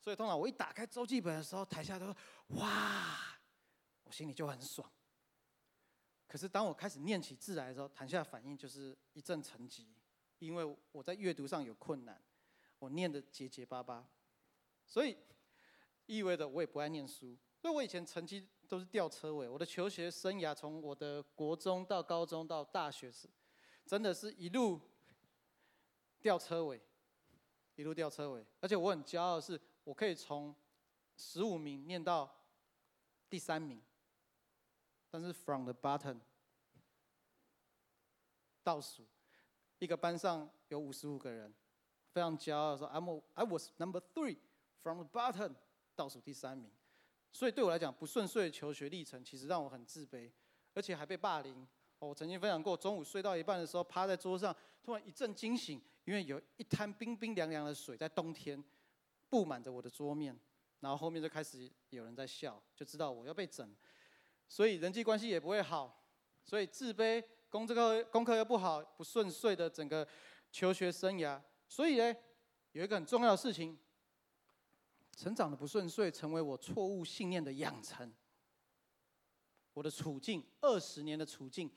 [0.00, 2.16] 所以通常我一打开周记本的时候，台下都说
[2.56, 3.38] 哇，
[4.04, 4.90] 我心里就很爽。
[6.26, 9.84] 可是当我开始念起字来的时候，台下的反应就是一阵沉寂，
[10.38, 12.18] 因为我在阅读上有困难，
[12.78, 14.08] 我念得结结巴巴。
[14.86, 15.18] 所以
[16.06, 19.48] 意味着我也不爱念书，所以我以前成绩都是吊车尾。
[19.48, 23.28] 我的求学生涯从我的国中到高中到大学时，
[23.84, 24.80] 真的是一路
[26.20, 26.80] 吊车尾，
[27.74, 28.46] 一路吊车尾。
[28.60, 30.54] 而且我很骄傲的是，我可以从
[31.16, 32.32] 十五名念到
[33.28, 33.82] 第三名，
[35.10, 36.20] 但是 from the bottom
[38.62, 39.04] 倒数，
[39.80, 41.52] 一个班上有五十五个人，
[42.12, 44.38] 非常骄傲说，I'm I was number three。
[44.82, 45.56] From the bottom
[45.96, 46.70] 倒数第三名，
[47.32, 50.30] 所以对我来讲，不顺遂的求学历程其实让我很自卑，
[50.74, 51.66] 而且还被霸凌。
[52.00, 58.62] 我曾经分享过，中午睡到一半的时候，趴在桌上，突然一阵惊醒，因为有一滩冰冰凉凉的水在冬天
[59.28, 60.34] 布满着我的桌面，
[60.80, 63.76] 然后后面就开始有人在笑，就知道我要被整，
[64.48, 66.04] 所以人际关系也不会好，
[66.42, 70.06] 所以自卑，功课功课又不好，不顺遂的整个
[70.50, 71.40] 求学生涯。
[71.68, 72.16] 所以呢，
[72.72, 73.78] 有一个很重要的事情。
[75.16, 78.12] 成长的不顺遂，成为我错误信念的养成。
[79.72, 81.70] 我的处境，二十年的处境，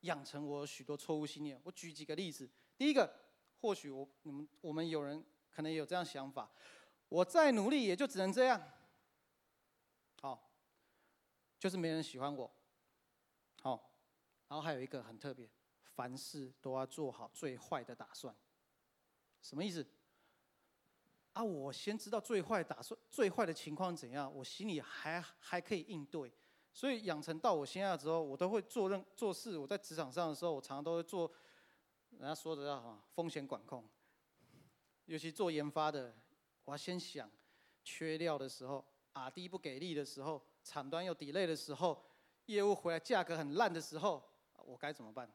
[0.00, 1.60] 养成我许多错误信念。
[1.64, 2.48] 我举几个例子。
[2.76, 3.12] 第一个，
[3.60, 6.50] 或许我、你们、我们有人可能也有这样想法：
[7.08, 8.60] 我再努力，也就只能这样。
[10.20, 10.52] 好，
[11.58, 12.52] 就是没人喜欢我。
[13.60, 13.94] 好，
[14.48, 15.48] 然后还有一个很特别，
[15.84, 18.34] 凡事都要做好最坏的打算。
[19.40, 19.86] 什么意思？
[21.32, 26.30] 啊，我先知道最坏打算，最坏的情况怎样，我心里还还可以应对，
[26.72, 29.56] 所以养成到我现在之后，我都会做任做事。
[29.56, 31.32] 我在职场上的时候，我常常都会做，
[32.10, 33.88] 人家说的叫什么风险管控，
[35.06, 36.14] 尤其做研发的，
[36.64, 37.30] 我要先想
[37.82, 42.04] 缺料的时候啊，第一不给力的时候，厂端又 delay 的时候，
[42.44, 44.22] 业务回来价格很烂的时候，
[44.56, 45.32] 我该怎么办？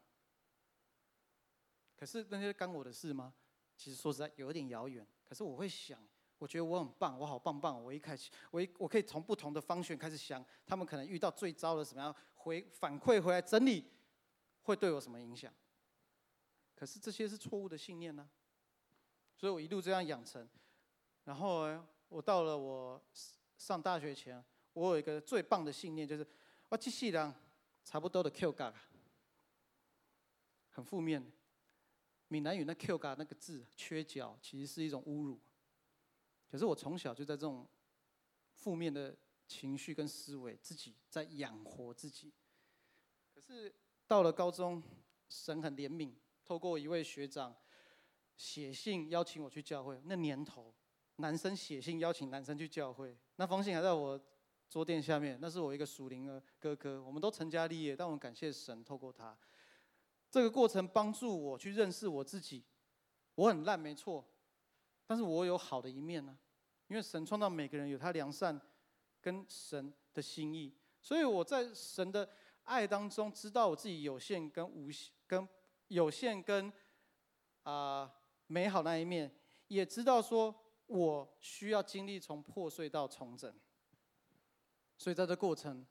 [1.96, 3.34] 可是那些干我的事吗？
[3.78, 5.06] 其实说实在有点遥远。
[5.24, 5.98] 可是我会想，
[6.38, 7.82] 我觉得我很棒，我好棒棒。
[7.82, 13.86] 我一开始，我一我可以从不同的方向开始想，他们可能遇到最糟的什么样回反馈回来整理，
[14.64, 15.54] 会对我什么影响？
[16.76, 18.30] 可是这些是错误的信念呢、
[19.36, 20.48] 所以我一路这样养成。
[21.24, 21.68] 然后
[22.08, 23.02] 我到了我
[23.58, 26.26] 上大学前，我有一个最棒的信念，就是
[26.70, 27.34] 我机器人
[27.84, 28.74] 差不多的 Q 嘎，
[30.70, 31.32] 很负面。
[32.28, 35.40] 闽南语那 “Q 嘎”那个字缺角，其实是一种侮辱。
[36.50, 37.68] 可是我从小就在这种
[38.54, 39.16] 负面的
[39.48, 42.34] 情绪跟思维，自己在养活自己。
[43.34, 43.74] 可是
[44.08, 44.82] 到了高中，
[45.30, 46.14] 神很怜悯，
[46.44, 47.56] 透过一位学长
[48.36, 50.02] 写信邀请我去教会。
[50.06, 50.74] 那年头，
[51.18, 54.20] 男生写信邀请男生去教会，那封信还在我
[54.70, 55.38] 桌垫下面。
[55.42, 59.38] 那是我一个属灵的哥哥，我们都成家立业，但我感谢神，透过他，
[60.30, 62.64] 这个过程帮助我去认识我自己。
[63.36, 64.26] 我很烂，没错，
[65.06, 66.38] 但是我有好的一面呢。
[66.88, 68.60] 因为神创造每个人有他良善
[69.22, 72.30] 跟神的心意，所以我在神的
[72.64, 75.48] 爱当中知道我自己有限跟无限，跟
[75.90, 76.72] 有限跟
[77.64, 78.10] 啊、
[78.48, 79.30] 美好那一面，
[79.68, 83.54] 也知道说我需要经历从破碎到重整，
[84.98, 85.86] 所以在这过程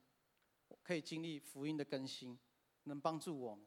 [0.81, 2.39] 可以经历福音的更新，
[2.85, 3.59] 能帮助我。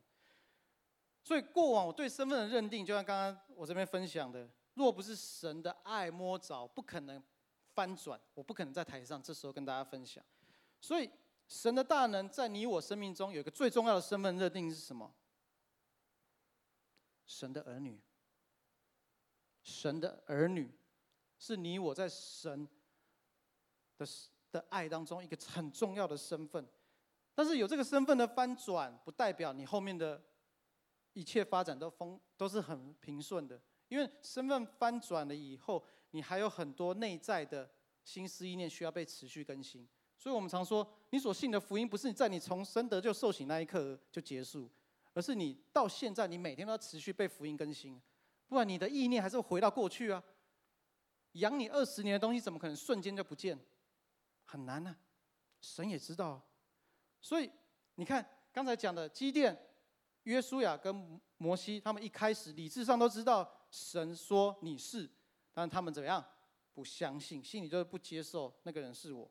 [1.23, 4.49] 所以过往我对身份的认定，就像刚刚我这边分享的。
[4.75, 7.23] 若不是神的爱摸着，不可能
[7.75, 8.19] 翻转。
[8.35, 10.25] 我不可能在台上这时候跟大家分享。
[10.81, 11.11] 所以
[11.49, 15.13] 神的大能在你我生命中有一个最重要的身份认定是什么？
[17.27, 18.01] 神的儿女。
[19.63, 20.73] 神的儿女
[21.39, 22.67] 是你我在神
[23.99, 24.07] 的
[24.51, 26.67] 的爱当中一个很重要的身份。
[27.35, 30.23] 但是有这个身份的翻转，不代表你后面的
[31.13, 33.61] 一切发展都丰都是很平顺的。
[33.89, 37.69] 因为身份翻转了以后，你还有很多内在的
[38.05, 39.89] 心思意念需要被持续更新。
[40.17, 44.71] 所以我们常说，你所信的福音不是在你从生得救受洗那一刻就结束，
[45.15, 48.01] 而是你到现在你每天都要持续被福音更新，
[48.47, 50.23] 不然你的意念还是会回到过去啊。
[51.33, 53.59] 养你二十年的东西，怎么可能瞬间就不见？
[54.45, 54.97] 很难啊，
[55.61, 56.41] 神也知道。
[57.21, 57.51] 所以
[57.95, 59.57] 你看刚才讲的积淀、
[60.25, 63.51] 约书亚跟摩西，他们一开始理智上都知道。
[63.71, 65.09] 神说你是，
[65.53, 66.25] 但他们怎么样？
[66.75, 69.31] 不相信，心里就是不接受那个人是我。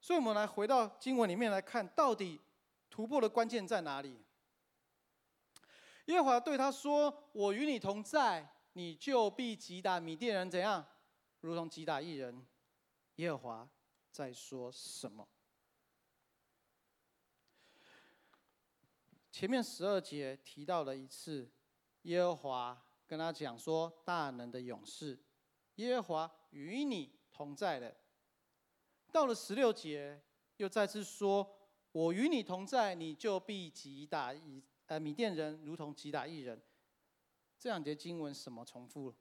[0.00, 2.40] 所以，我们来回到经文里面来看，到底
[2.90, 4.22] 突破的关键在哪里？
[6.06, 10.84] 耶和华对他说：“我与你同在，你就必击打米甸人，怎样？
[11.40, 12.46] 如同击打一人。”
[13.16, 13.68] 耶和华
[14.10, 15.26] 在说什么？
[19.34, 21.50] 前面十二节提到了一次
[22.02, 22.80] 耶和华。
[23.04, 25.18] 跟他讲说，大能的勇士，
[25.74, 27.94] 耶和华与你同在的。
[29.12, 30.22] 到了十六节，
[30.58, 36.62] 又再次说，我与你同在，你就必击打以呃米甸人，如同击打一人。
[37.58, 39.16] 这两节经文什么重复了？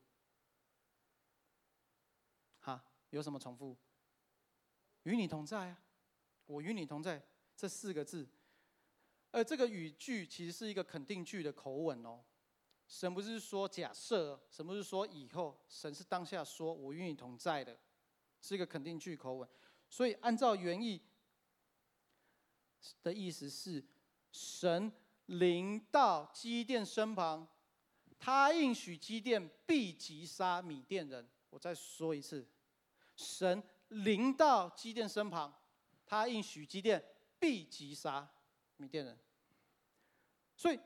[2.59, 3.75] 哈，有什么重复？
[5.03, 5.83] 与你同在啊，
[6.45, 7.21] 我与你同在
[7.57, 8.29] 这四个字，
[9.33, 12.23] 而这个语句其实是一个肯定句的口吻哦。
[12.87, 17.75] 神不是说假设，神不是说以后，神是当下说“我与你同在”的，
[18.39, 19.49] 是一个肯定句口吻。
[19.89, 21.01] 所以按照原意
[23.01, 23.83] 的意思是，
[24.31, 24.93] 神
[25.25, 27.47] 临到基甸身旁，
[28.19, 31.27] 他应许基甸必击杀米甸人。
[31.49, 32.47] 我再说一次，
[33.15, 35.51] 神临到基甸身旁，
[36.05, 37.03] 他应许基甸
[37.39, 38.31] 必击杀
[38.83, 39.17] 米甸人。
[40.55, 40.79] 所以。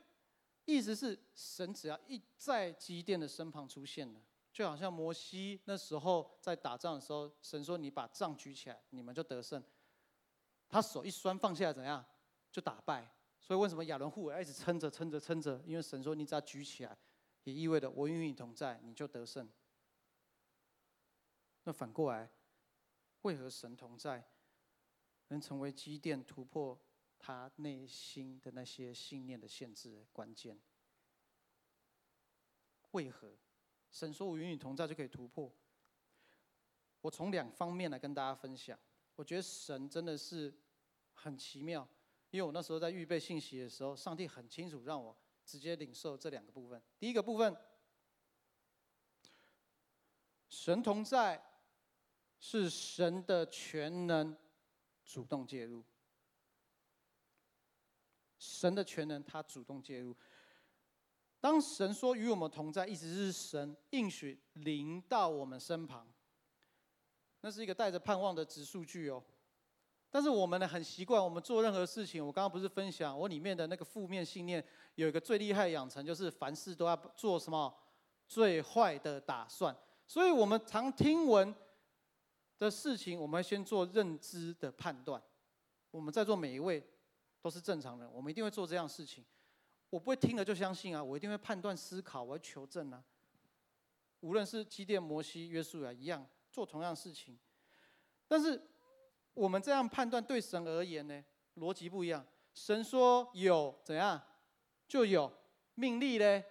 [0.69, 9.63] 意思是，神只要一在基甸的身旁出现了，就好像摩西那时候在打仗的时候，神说：“你把杖举起来，你们就得胜。”
[10.67, 12.05] 他手一酸放下来，怎样
[12.51, 13.09] 就打败。
[13.39, 15.63] 所以为什么亚伦户珥一直撑着、撑着、撑着？
[15.65, 16.97] 因为神说：“你只要举起来，
[17.45, 19.49] 也意味着我与你同在，你就得胜。”
[21.63, 22.29] 那反过来，
[23.21, 24.29] 为何神同在，
[25.29, 26.77] 能成为基甸突破？
[27.19, 30.59] 他内心的那些信念的限制关键，
[32.91, 33.37] 为何
[33.89, 35.51] 神说我与你同在就可以突破？
[37.01, 38.77] 我从两方面来跟大家分享。
[39.15, 40.53] 我觉得神真的是
[41.13, 41.87] 很奇妙，
[42.29, 46.81] 因为我那时候在预备信息的时候，上帝很清楚让我直接领受这两个部分。
[46.99, 47.55] 第一个部分，
[50.49, 51.43] 神同在
[52.39, 54.37] 是神的全能
[55.03, 55.83] 主动介入。
[58.47, 60.15] 神的全能，他主动介入。
[61.39, 66.07] 当神说与我们同在，意思是神应许临到我们身旁。
[67.41, 69.21] 那是一个带着盼望的指数句哦。
[70.09, 74.63] 但是我们呢，很习惯，我们做任何事情，我刚刚不是分享我里面的那个负面信念，
[74.95, 77.71] 有一个最厉害养成，就是凡事都要做什么
[78.25, 79.75] 最坏的打算。
[80.07, 81.53] 所以我们常听闻
[82.57, 85.21] 的事情，我们先做认知的判断。
[85.91, 86.81] 我们在座每一位。
[87.41, 89.25] 都是正常人，我们一定会做这样事情。
[89.89, 93.03] 我不会听了就相信啊，我一定会判断思考，我要求证啊。
[94.19, 97.37] 无论是基甸、摩西、约书亚一样做同样的事情，
[98.27, 98.61] 但是
[99.33, 101.23] 我们这样判断对神而言呢，
[101.55, 102.25] 逻辑不一样。
[102.53, 104.19] 神说有怎样
[104.87, 105.31] 就有，
[105.75, 106.43] 命立呢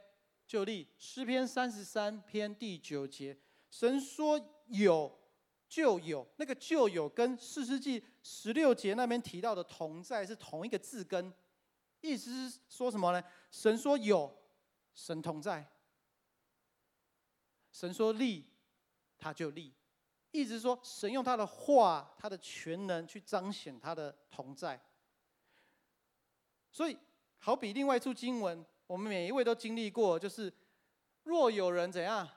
[0.46, 0.86] 就立。
[0.96, 3.36] 诗篇三十三篇第九节，
[3.68, 5.18] 神说有
[5.68, 11.32] 就有，那个就有跟四世纪十六节那边提到的同在是同一个字根，
[12.00, 13.22] 意思是说什么呢？
[13.50, 14.32] 神说有，
[14.94, 15.66] 神同在。
[17.72, 18.44] 神说立，
[19.18, 19.72] 他就立。
[20.30, 24.80] 意思是说，神用他的话、他的全能去彰显他的同在。
[26.70, 26.96] 所以，
[27.38, 30.52] 好比另外一处经文，我们每一位都经历过，就是
[31.22, 32.28] 若有人怎样，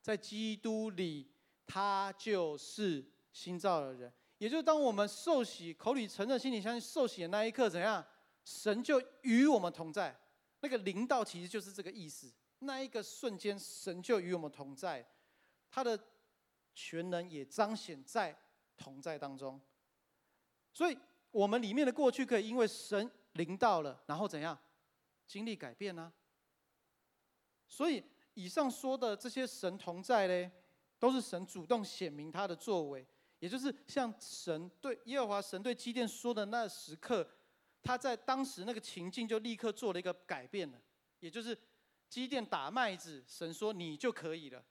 [0.00, 1.31] 在基督里，
[1.72, 3.02] 他就是
[3.32, 4.12] 新造的人。
[4.36, 8.04] 也就是当我们受洗、口里承认、心里相信、受洗的那一刻，怎样，
[8.44, 10.14] 神就与我们同在。
[10.60, 12.30] 那个灵到其实就是这个意思。
[12.58, 15.08] 那一个瞬间，神就与我们同在，
[15.70, 15.98] 他的
[16.74, 18.36] 全能也彰显在
[18.76, 19.58] 同在当中。
[20.74, 20.98] 所以，
[21.30, 24.58] 我们里面的过去可以因为神临到了，然后怎样
[25.26, 26.12] 经历改变呢？
[27.66, 28.04] 所以，
[28.34, 30.52] 以上说的这些神同在呢，
[31.02, 33.04] 都是神主动显明他的作为，
[33.40, 37.28] 也就是像神对耶和华神对基甸说的那时刻，
[37.82, 40.80] 他在当时那个情境就立刻做了一个改变了，
[41.18, 41.58] 也就是。
[42.12, 44.62] 基甸打麦子，神说你就可以了。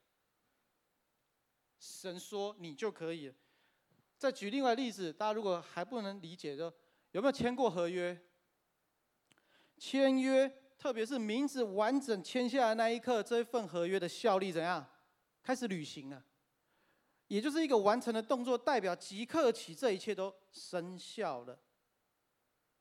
[1.79, 3.33] 神说你就可以了。
[4.15, 6.71] 再举另外例子，大家如果还不能理解，就
[7.13, 8.15] 有没有签过合约？
[9.79, 14.87] 签约，特别是名字完整签下来那一刻，这一份合约的效力怎样？
[15.43, 16.23] 开始履行了，
[17.27, 21.59] 也就是一个完成的动作，代表即刻起这一切都生效了。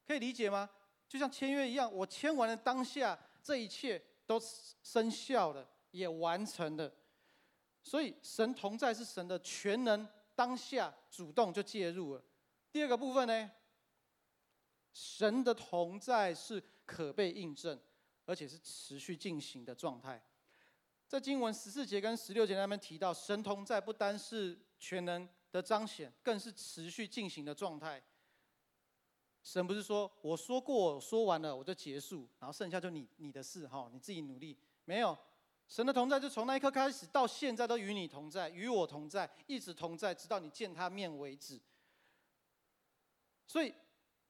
[0.07, 0.71] 可以理解吗？
[1.09, 4.03] 就像签约一样，我签完了当下，这一切。
[4.27, 4.41] 都
[4.85, 6.95] 生效了，也完成了，
[7.83, 10.07] 所以神同在是神的全能，
[10.37, 12.23] 当下主动就介入了。
[12.71, 13.51] 第二个部分呢，
[14.93, 17.77] 神的同在是可被印证，
[18.25, 20.23] 而且是持续进行的状态。
[21.11, 28.01] 在经文十四节跟十六节那边提到，神同在不单是全能的彰显，更是持续进行的状态。
[29.43, 34.57] 神不是说我说过我说完了我就结束，然后剩下就你你的事哈，你自己努力。
[34.85, 35.19] 没有，
[35.67, 41.61] 神的同在就从那一刻开始到现在都与你同在，与我同在，一直同在，直到你见他面为止。
[43.49, 43.75] 所以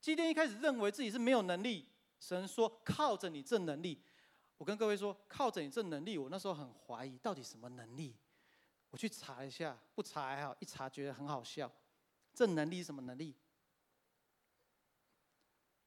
[0.01, 1.85] 基甸一开始认为自己是没有能力，
[2.19, 4.01] 神说靠着你这能力。
[4.61, 8.15] 我跟各位说，靠着你这能力，我那时候很怀疑到底什么能力。
[8.91, 11.73] 我去查一下，不查还好，一查觉得很好笑。
[12.35, 13.35] 这能力是什么能力？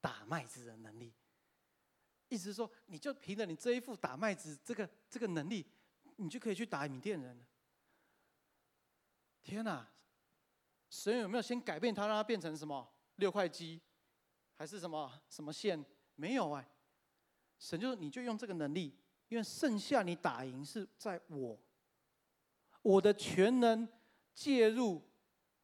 [0.02, 1.14] 打麦子的能力，
[2.30, 5.68] 意思是说，你就凭着你这一副打麦子这个这个能力，
[6.16, 7.46] 你就可以去打缅甸人。
[9.44, 9.88] 天哪！
[10.90, 13.80] 神有没有先改变他，让他变成什么六块肌，
[14.56, 15.86] 还是什么什么线？
[16.16, 16.68] 没有哎。
[17.64, 18.94] 神就你就用这个能力，
[19.30, 21.58] 因为剩下你打赢是在我，
[22.82, 23.88] 我的全能
[24.34, 25.02] 介入，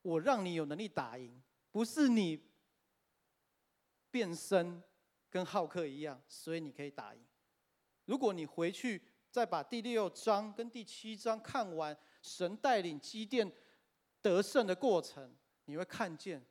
[0.02, 1.42] 我让你有能力打赢，
[1.72, 2.48] 不是你。
[4.12, 4.82] 变身
[5.30, 7.24] 跟浩克一样，所以你可以打赢。
[8.06, 13.52] 如果你回去再把第六章跟第七章看完，神带领基甸
[14.20, 15.32] 得胜的过程，
[15.66, 16.44] 你会看见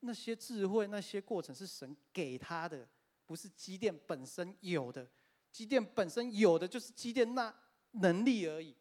[0.00, 2.88] 那些智慧、那些过程是神给他的，
[3.26, 5.08] 不是基甸本身有的。
[5.52, 7.54] 基甸本身有的就是基甸那
[7.92, 8.76] 能力而已。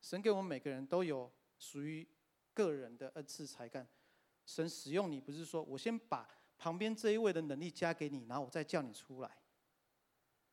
[0.00, 2.06] 神给我们每个人都有属于
[2.54, 3.86] 个人的恩赐才干。
[4.44, 9.38] 神使用你，不是说我先把旁边这一位的能力加给你，然后我再叫你出来。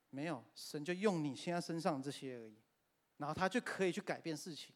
[0.10, 2.58] 没有，神就用你现在身上这些而已，
[3.18, 4.76] 然后他就可以去改变事情。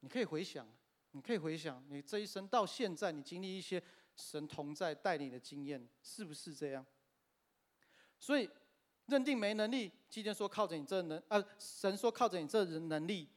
[0.00, 0.66] 你可以回想，
[1.10, 3.82] 你可以回想，你这一生到现在，你经历一些
[4.16, 6.84] 神同在带领的经验，是不是这样？
[8.18, 8.48] 所以
[9.06, 13.28] 认定没能力，基甸说靠着你这能，啊，神说靠着你这人能力，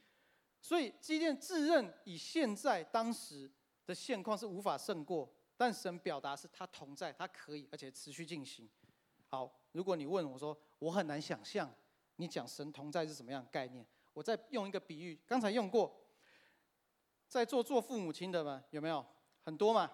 [0.60, 3.50] 所以基甸自认以现在当时。
[3.86, 8.66] 的现况是无法胜过，但神表达是他同在，他可以，而且持续进行。
[9.28, 11.70] 好，如果你问我说，我很难想象
[12.16, 15.94] 你讲神同在是什么样的概念，我再用一个比喻，刚才用过，
[17.28, 19.04] 在座做父母亲的嘛，有没有
[19.42, 19.92] 很多嘛？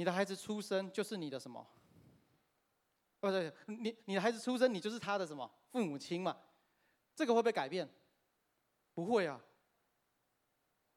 [0.00, 1.62] 你的孩子出生就是你的什么？
[3.20, 6.34] 不对，你你的孩子出生，你就是他的什么父母亲嘛？
[7.14, 7.86] 这个会不会改变？
[8.94, 9.38] 不会啊，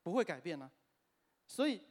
[0.04, 0.72] 不会改变啊。
[1.46, 1.84] 所以，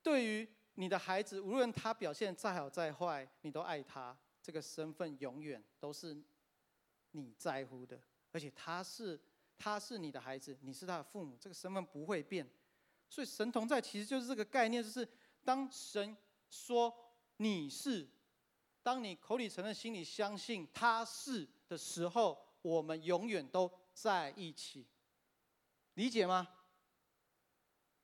[0.00, 4.16] 对于你的孩子，无论他表现再好再坏，你都爱他。
[4.40, 6.16] 这个身份永远都是
[7.10, 9.20] 你在乎的，而且他是
[9.58, 12.48] 他是你的孩子，你是他的父母，这个身份不会变。
[13.08, 15.06] 所以神同在其实就是这个概念，就是
[15.44, 16.16] 当神
[16.50, 16.94] 说
[17.36, 18.08] 你是，
[18.82, 24.86] 当你口里承认、心里相信他是的时候，我们永远都在一起。
[25.94, 26.48] 理解吗？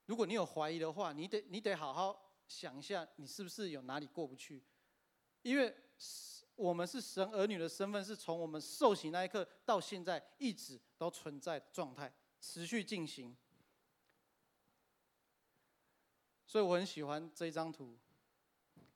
[0.05, 4.63] 如果你有怀疑的话，你得你得好好想一下，你是不是有哪里过不去？
[5.41, 5.75] 因为
[6.55, 13.35] 我们是神儿女的身份，是从我们受洗那一刻到现在一直都存在状态，持续进行。
[16.45, 17.97] 所以我很喜欢这一张图，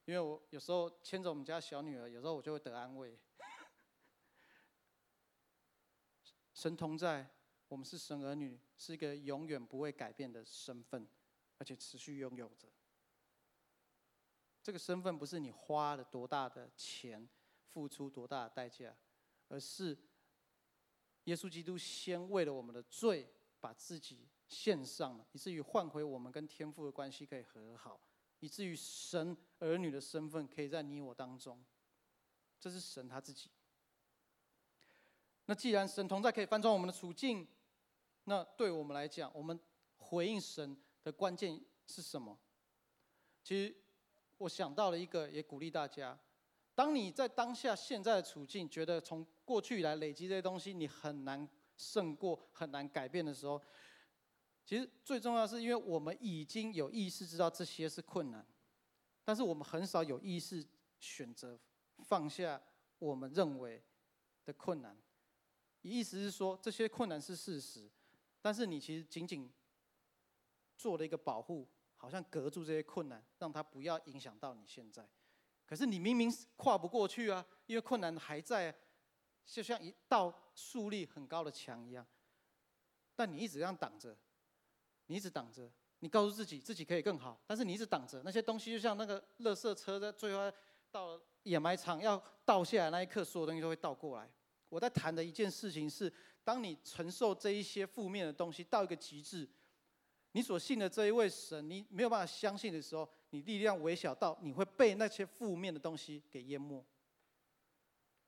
[0.10, 3.16] 因为我有时候牵着我们家小女儿，有时候我就会得安慰。
[6.52, 7.30] 神同在，
[7.68, 11.08] 我们是神儿女，是一个永远不会改变的身份，
[11.60, 12.68] 而且持续拥有着。
[14.64, 17.30] 这个身份不是你花了多大的钱，
[17.68, 18.98] 付出多大的代价，
[19.48, 19.96] 而是
[21.26, 28.02] 耶稣基督先为了我们的罪，把自己献上了，以至于换回我们跟天父的关系可以和好，
[28.40, 31.64] 以至于神儿女的身份可以在你我当中。
[32.60, 33.50] 这是神他自己。
[35.46, 37.48] 那既然神同在可以翻转我们的处境，
[38.26, 39.60] 那对我们来讲，我们
[39.98, 42.38] 回应神的关键是什么？
[43.44, 43.76] 其实
[44.38, 46.20] 我想到了一个，也鼓励大家：
[46.76, 53.62] 当你在当下现在的处境，觉得从过去以来累积这些东西，你很难胜过、很难改变的时候。
[54.70, 58.46] 其实最重要是，因为我们已经有意识知道这些是困难，
[59.24, 60.64] 但是我们很少有意识
[61.00, 61.60] 选择
[62.04, 62.62] 放下
[63.00, 63.84] 我们认为
[64.46, 64.96] 的困难。
[65.82, 67.90] 意思是说，这些困难是事实，
[68.44, 69.52] 但是你其实仅仅
[70.78, 75.10] 做了一个保护，好像隔住这些困难，让它不要影响到你现在。
[75.66, 78.80] 可是你明明跨不过去啊，因为困难还在，
[79.48, 82.06] 就像一道树立很高的墙一样，
[83.16, 84.16] 但你一直这样挡着。
[85.10, 85.68] 你一直挡着，
[86.02, 90.52] 你告诉自己自己可以更好，但是你一直挡着那些东西，就像那个垃圾车在最后
[90.92, 94.32] 到掩埋场要倒下来那一刻，所有东西都会倒过来。
[94.70, 99.50] 我在谈的一件事情是，当你承受这一些负面的东西到一个极致，
[100.34, 106.86] 你所信的这一位神，你没有办法相信的时候，你力量微小到你会被那些负面的东西给淹没。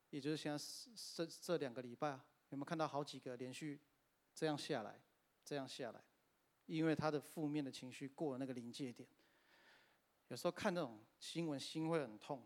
[0.10, 0.66] 也就是现在
[1.16, 3.80] 这这两个礼拜啊，有没有看到好几个连续
[4.34, 5.00] 这样下来，
[5.46, 6.02] 这样下来？
[6.72, 9.06] 因为他的负面的情绪过了那个临界点，
[10.30, 12.42] 有时候看那种新闻，心会很痛。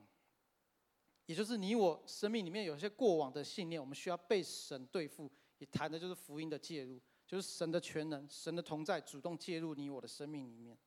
[1.27, 5.31] 也就是你我生命里面有些过往的信念，我们需要被神对付。
[5.59, 10.77] 也谈的就是福音的介入，就是神的全能、神的同在，主动介入你我的生命里面。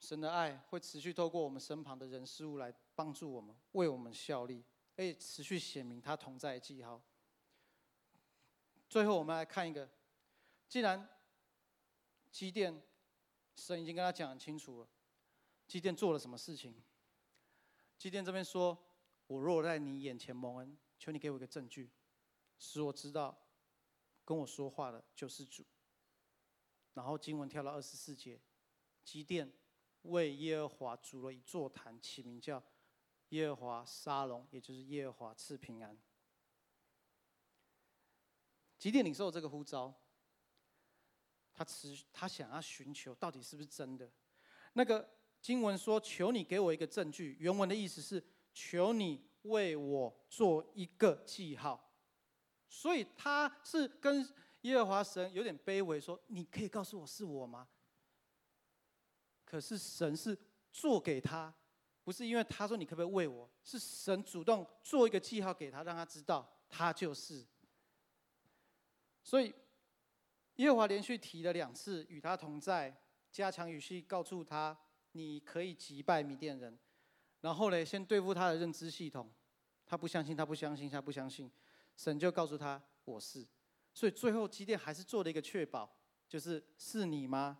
[0.00, 4.64] 神的爱会持续透过我们身旁的人事物来帮助我们，为我们效力，
[4.96, 7.00] 而且持续显明他同在的记号。
[8.88, 9.88] 最后，我们来看一个，
[10.68, 11.08] 既然。
[12.30, 12.82] 基甸，
[13.56, 14.88] 神已经跟他讲清楚了。
[15.66, 16.82] 基甸做了什么事情？
[17.98, 18.78] 基甸这边说
[19.26, 21.90] ：“我若在你眼前蒙恩，求你给我一个证据，
[22.58, 23.36] 使我知道
[24.24, 25.64] 跟我说话的就是主。”
[26.92, 28.40] 然后经文跳到二十四节，
[29.02, 29.52] 基甸
[30.02, 32.62] 为耶和华筑了一座坛，起名叫
[33.30, 35.98] 耶和华沙龙，也就是耶和华赐平安。
[38.78, 39.94] 基甸领受这个呼召。
[41.56, 44.08] 他持他想要寻求，到底是不是真的？
[44.74, 45.08] 那个
[45.40, 51.90] 经文说：“求你给我一个证据。”原文的意思是：“求你为我做一个记号。”
[52.68, 54.28] 所以他是跟
[54.62, 57.66] 耶和华神有点卑微，说：“你可以告诉我是我吗？”
[59.46, 60.36] 可是神是
[60.70, 61.54] 做给他，
[62.04, 67.46] 不是因为他说你可不可以为我，是神主动做一个记号给他，让他知道他就是。
[69.22, 69.54] 所以。
[70.56, 72.94] 耶和华连续提了两次与他同在，
[73.30, 74.76] 加强语气告诉他
[75.12, 76.78] ：“你可以击败米甸人。”
[77.42, 79.30] 然后呢，先对付他的认知系统，
[79.84, 81.50] 他不相信，他不相信，他不相信。
[81.96, 83.46] 神就告诉他：“我是。”
[83.92, 85.94] 所以最后基甸还是做了一个确保，
[86.28, 87.58] 就是是你吗？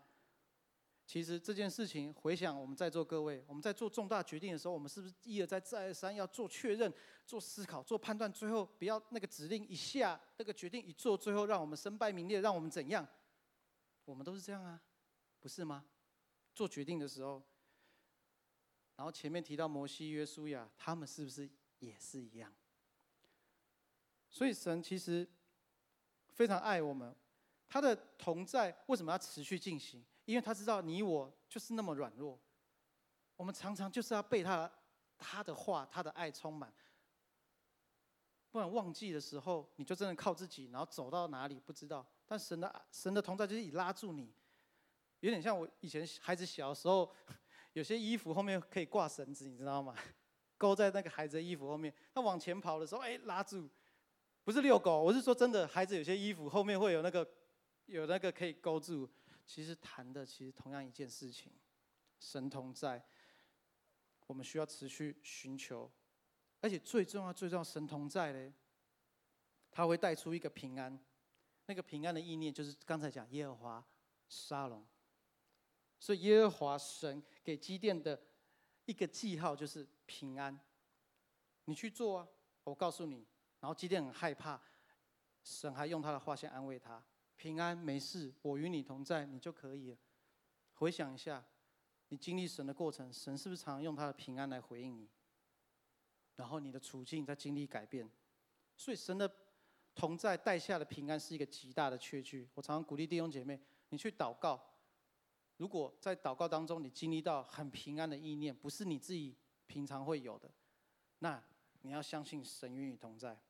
[1.06, 6.92] 其实这件事情，回想我们在座各位，我们在做重大决定的时候，我们是不是一而再、再而三要做确认、
[7.24, 8.30] 做思考、做判断？
[8.32, 13.06] 最后不要那个指令一下，那个决定一做，最后让我们身败名裂，让我们怎样？
[14.04, 14.82] 我们都是这样啊，
[15.38, 15.84] 不是吗？
[16.52, 17.40] 做决定的时候，
[18.96, 21.48] 然后前面提到摩西、约书亚，他们是不是
[21.78, 22.52] 也是一样？
[24.28, 25.28] 所以神其实
[26.30, 27.14] 非常爱我们，
[27.68, 30.04] 他的同在为什么要持续进行？
[30.26, 32.38] 因为他知道你我就是那么软弱，
[33.36, 34.70] 我们常常就是要被他
[35.16, 36.70] 他的话、他的爱充满，
[38.50, 44.30] 不然忘记的时候，你就真的靠自己，然后走到哪里不知道，但神的神的同在就是以拉住你，
[45.20, 47.10] 有点像我以前孩子小时候，
[47.72, 49.94] 有些衣服后面可以挂绳子，你知道吗？
[50.58, 53.68] 勾在那个孩子的衣服后面，他往前跑的时候，哎，拉住，
[54.42, 57.26] 不是遛狗，我是说真的，孩子有些衣服后面会有那个
[57.84, 59.08] 有那个可以勾住，
[59.46, 61.52] 其实谈的其实同样一件事情，
[62.18, 63.02] 神同在，
[64.26, 65.90] 我们需要持续寻求，
[66.60, 68.52] 而且最重要最重要，神同在嘞，
[69.70, 70.98] 他会带出一个平安。
[71.66, 73.84] 那个平安的意念，就是刚才讲耶和华
[74.28, 74.86] 沙龙，
[75.98, 78.20] 所以耶和华神给基甸的
[78.84, 80.58] 一个记号就是平安。
[81.64, 82.28] 你去做啊，
[82.64, 83.26] 我告诉你。
[83.58, 84.60] 然后基甸很害怕，
[85.42, 87.02] 神还用他的话先安慰他：
[87.36, 89.98] 平安没事，我与你同在，你就可以了。
[90.74, 91.44] 回想一下，
[92.08, 95.08] 你经历神的过程，神是不是常用他的平安来回应你？
[96.36, 98.10] 然后你的处境在经历改变，
[98.76, 99.30] 所以神的。
[99.98, 102.46] 同在带下的平安是一个极大的确据。
[102.52, 103.58] 我常常鼓励弟兄姐妹，
[103.88, 104.62] 你去祷告。
[105.56, 109.34] 如果在祷告当中你经历到很平安的意念，不是你自己
[109.66, 110.52] 平常会有的，
[111.20, 111.42] 那
[111.80, 113.40] 你要相信神与你同在。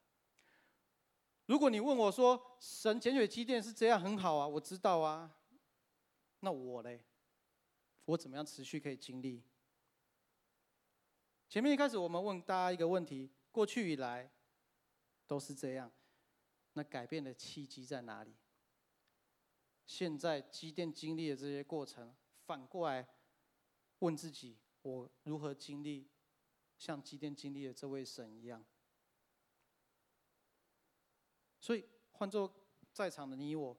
[1.46, 5.32] 如果你问我说，神拣选基甸是这样很好啊，我知道啊。
[6.40, 7.02] 那我嘞，
[8.04, 9.42] 我怎么样持续可以经历？
[11.48, 14.30] 前面一开始我们问大家一个问题：过去以来
[15.26, 15.90] 都是这样。
[16.72, 18.34] 那改变的契机在哪里？
[19.86, 23.08] 现在基甸经历的这些过程，反过来
[24.00, 26.10] 问自己：我如何经历
[26.76, 28.64] 像基甸经历的这位神一样？
[31.66, 32.48] 所以换作
[32.92, 33.76] 在场的你我，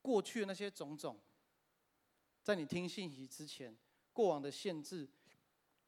[0.00, 1.20] 过去的那些种种，
[2.42, 3.76] 在你听信息之前，
[4.14, 5.06] 过往的限制，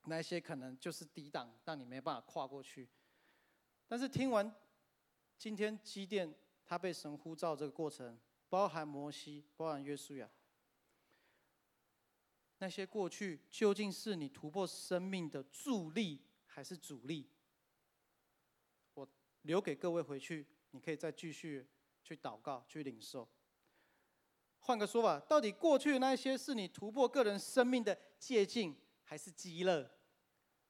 [0.05, 2.87] 那些可能就是抵挡，让你没办法跨过去。
[3.87, 4.55] 但是听完
[5.39, 6.37] 今天基甸。
[6.67, 8.21] 他被神呼召这个过程，
[8.51, 10.29] 包含摩西，包含约书亚。
[12.59, 17.27] 那些过去究竟是你突破生命的助力还是阻力？
[18.93, 19.09] 我
[19.45, 21.67] 留给各位回去，你可以再继续
[22.03, 23.29] 去祷告、去领受。
[24.61, 29.89] 换个说法，到底过去的那些是你突破个人生命的捷径，还是鸡肋？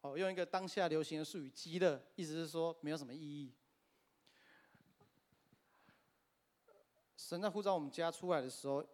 [0.03, 3.53] 哦，用一个当下流行的术语“鸡肋”，意思是说没有什么意义。
[7.16, 8.86] 神在呼召我们家出来的时候，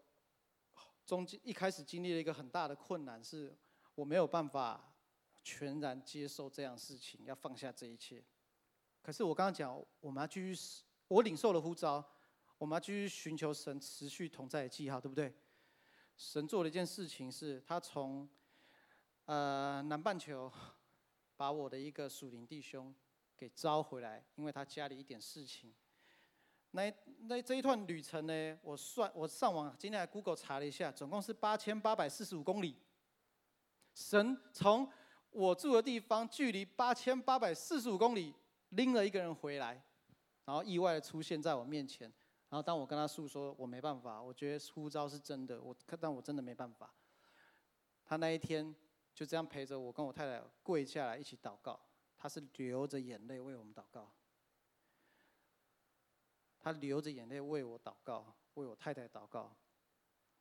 [1.05, 3.55] 中间一开始经历了一个很大的困难，是
[3.95, 4.97] 我没有办法
[5.43, 8.25] 全然接受这样事情，要放下这一切。
[9.03, 12.05] 可是我刚刚讲，我们要继续，我领受了呼召，
[12.59, 15.33] 我们要继续寻求神持续同在的记号，对不对？
[16.17, 18.29] 神做了一件事情，是他从
[19.27, 20.51] 呃南半球
[21.37, 22.95] 把我的一个属灵弟兄
[23.37, 25.75] 给招回来，因为他家里一点事情。
[26.71, 26.93] 那
[27.29, 28.59] 那这一段旅程呢？
[28.63, 32.77] 我算我上网今天来 Google 查了一下，总共是八千八百四十五公里。
[33.95, 34.91] 神从
[35.31, 38.35] 我住的地方距离八千八百四十五公里
[38.71, 39.81] 拎了一个人回来，
[40.45, 42.13] 然后意外的出现在我面前。
[42.51, 46.95] 然后当我跟他诉说，我没办法，我觉得呼召是真的，我但我真的没办法。
[48.05, 48.73] 他那一天
[49.13, 51.81] 就这样陪着我跟我太太跪下来一起祷告，
[52.17, 54.09] 他是流着眼泪为我们祷告。
[56.61, 59.55] 他流着眼泪为我祷告，为我太太祷告，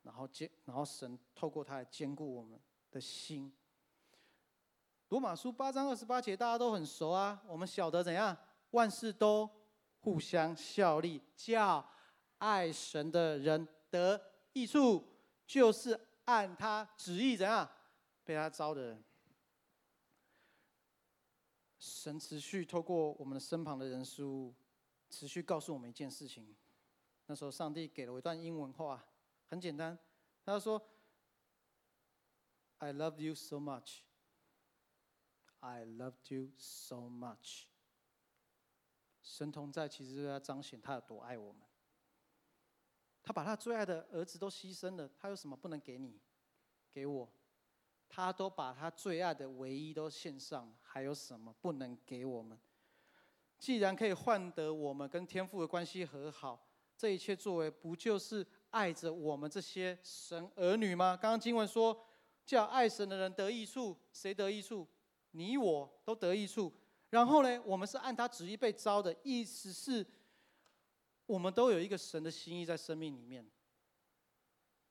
[0.04, 2.60] 然后坚，然后神透过他来坚固我们
[2.92, 3.52] 的心。
[5.10, 8.38] 罗马书八章二十八节大家都很熟啊，我们晓得怎样，
[8.72, 9.50] 万事都
[10.04, 11.84] 互相效力，叫
[12.38, 15.04] 爱神的人得益处，
[15.48, 17.68] 就是按他旨意怎样
[18.24, 19.04] 被他招的人。
[21.80, 24.54] 神持续透过我们的身旁的人事物。
[25.10, 26.56] 持续告诉我们一件事情。
[27.28, 29.06] 那时候，上帝给了我一段英文话，
[29.48, 29.96] 很简单。
[30.44, 30.82] 他说
[32.80, 34.00] ：“I love you so much.
[35.60, 37.66] I love you so much.”
[39.24, 41.64] 神同在，其实是要彰显他有多爱我们。
[43.24, 46.20] 他把他最爱的儿子都牺牲了，他有什么不能给你、
[46.92, 47.32] 给我？
[48.10, 52.60] 他都把他最爱的唯一都献上，还有什么不能给我们？
[53.58, 56.68] 既然可以换得我们跟天父的关系和好，
[56.98, 61.18] 这一切作为不就是爱着我们这些神儿女吗？
[61.20, 62.06] 刚刚经文说，
[62.46, 64.86] 叫爱神的人得益处，谁得益处？
[65.32, 66.72] 你我都得益处。
[67.14, 70.04] 然后呢，我们是按他旨意被召的，意思是，
[71.28, 73.48] 我们都有一个神的心意在生命里面，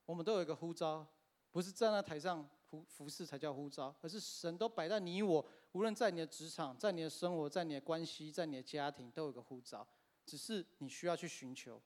[0.07, 1.05] 我们都有一个呼召，
[1.51, 5.45] 不是站在台上服服侍才叫呼召，而是神都摆在你我。
[5.73, 9.85] 无论在你的职场，在你的生活，在你的关系，在你的家庭，都有个呼召，
[10.25, 11.83] 只是你需要去寻求。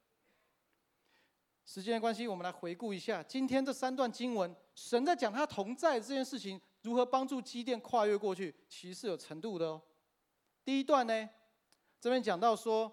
[1.64, 9.80] 时间的关系，我们来回顾一下今天这三段经文，神在讲他同在这件事情如何帮助基甸跨越过去，其实是有程度的哦。
[10.66, 11.30] 第一段呢，
[12.00, 12.92] 这边讲到说，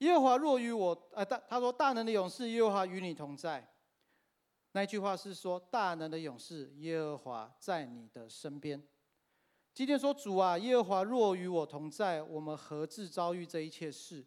[0.00, 3.66] 耶和华若与我，呃，大他说大能的勇士耶和华与你同在。
[4.72, 8.86] 那句话是说，大能的勇士耶和华在你的身边。
[9.72, 14.26] 基甸说：“主啊，耶和华若与我同在，我们何至遭遇这一切事？”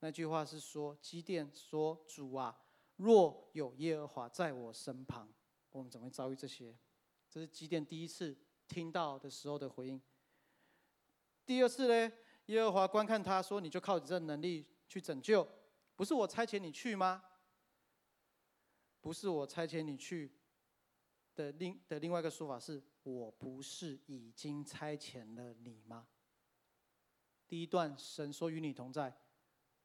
[0.00, 2.58] 那句话是说，基甸说：“主啊，
[2.96, 5.28] 若有耶和华在我身旁，
[5.72, 6.74] 我们怎么会遭遇这些？”
[7.28, 8.34] 这是基甸第一次
[8.66, 10.00] 听到的时候的回应。
[11.44, 12.12] 第二次呢，
[12.46, 15.46] 耶和华观看他说：“你就靠你这能力去拯救，
[15.94, 17.22] 不是我差遣你去吗？
[19.00, 20.32] 不是我差遣你去
[21.34, 26.06] 的另的另外一个说法是。”我不是已经差遣了你吗？
[27.46, 29.14] 第一段神说与你同在，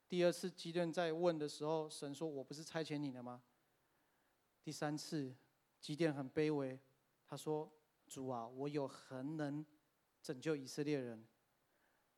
[0.07, 3.43] 第二次基甸在问的时候，神说我不是差遣你了吗？
[4.63, 5.35] 第三次
[5.81, 6.79] 基甸很卑微，
[7.25, 7.69] 他说
[8.07, 9.65] 主啊，我有恒能
[10.21, 11.27] 拯救以色列人？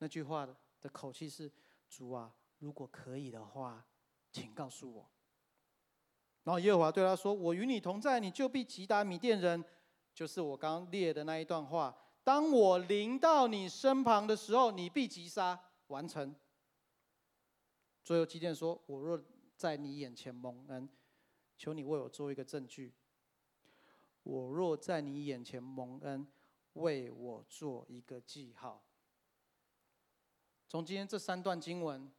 [0.02, 0.48] 那句话
[0.82, 1.50] 的口气是
[1.88, 3.86] 主啊，如果可以的话，
[4.32, 5.08] 请告诉我。
[6.44, 9.64] 然后耶和华对他说：我与你同在，你就必击打米甸人。
[10.12, 11.96] 就是我刚刚列的那一段话。
[12.24, 15.60] 当我临到你身旁的时候，你必击杀。
[15.88, 16.36] 完成。
[18.04, 19.24] 最后基甸说：“我若
[19.56, 20.90] 在你眼前蒙恩，
[21.60, 22.92] 求你为我做一个证据。
[24.24, 26.26] 我若在你眼前蒙恩，
[26.74, 28.84] 为我做一个记号。”
[30.72, 32.10] 从今天这三段经文，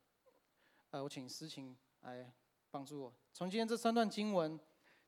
[0.90, 2.30] 呃，我请诗琴来
[2.70, 3.14] 帮助我。
[3.32, 4.60] 从今天这三段经文，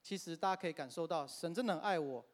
[0.02, 2.24] 其实大家可以感受到，神真的很爱我。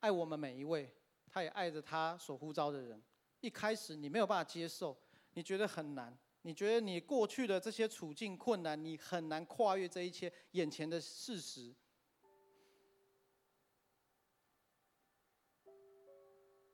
[0.00, 0.92] 爱我们每一位，
[1.28, 3.00] 他也爱着他所呼召的人。
[3.38, 4.98] 一开始你没有办法接受，
[5.34, 11.72] 你觉得很难，你觉得你过去的这些处境困难，你很难跨越这一切眼前的事实。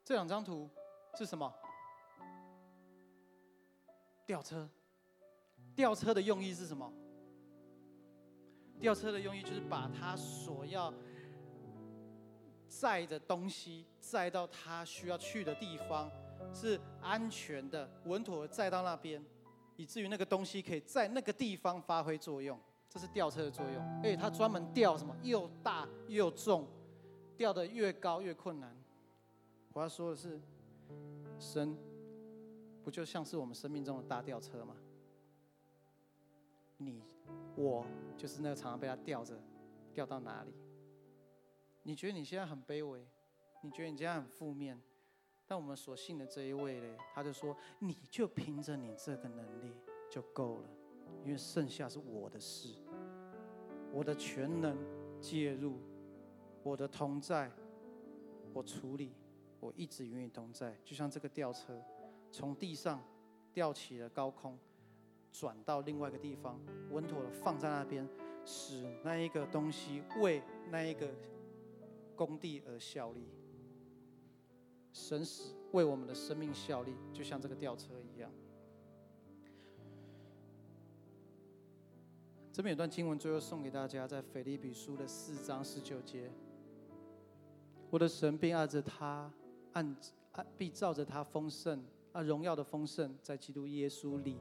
[0.03, 0.71] 这两张图
[1.19, 1.55] 是什么？
[4.27, 4.69] 吊车。
[5.75, 6.93] 吊车的用意是什么？
[8.79, 10.93] 吊车的用意就是把他所要。
[12.69, 16.11] 载的东西载到他需要去的地方，
[16.55, 19.23] 是安全的、稳妥的载到那边，
[19.77, 22.59] 以至于那个东西可以在那个地方发挥作用。
[22.89, 23.77] 这是吊车的作用。
[23.99, 25.15] 而且它专门吊什么？
[25.23, 26.67] 又大又重，
[27.37, 28.75] 吊得越高越困难。
[29.75, 30.41] 我要说的是，
[31.39, 31.77] 神
[32.83, 34.77] 不就像是我们生命中的大吊车吗？
[36.79, 37.03] 你
[37.55, 39.39] 我就是那个常常被他吊着，
[39.95, 40.53] 吊到哪里？
[41.85, 43.07] 你觉得你现在很卑微，
[43.63, 44.81] 你觉得你现在很负面，
[45.47, 49.73] 但我们所信的这一位呢，他就说，你就凭着你这个能力
[50.11, 50.69] 就够了，
[51.25, 52.75] 因为剩下是我的事，
[53.93, 54.77] 我的全能
[55.21, 55.79] 介入，
[56.63, 57.51] 我的同在，
[58.53, 59.15] 我处理，
[59.61, 61.81] 我一直与你同在，就像这个吊车，
[62.33, 63.01] 从地上
[63.53, 64.59] 吊起了高空，
[65.31, 66.59] 转到另外一个地方，
[66.91, 68.09] 稳妥的放在那边，
[68.45, 71.09] 使那一个东西为那一个。
[72.15, 73.27] 工地而效力，
[74.93, 78.31] 神使为我们的生命效力，就像这个吊车一样。
[82.53, 86.31] 这边有段经文，最后送给大家，在腓立比书的四章十九节。
[87.91, 89.33] 我的神必按着他
[89.73, 89.97] 按
[90.33, 91.83] 按必照着他丰盛
[92.13, 94.39] 啊荣耀的丰盛，在基督耶稣里，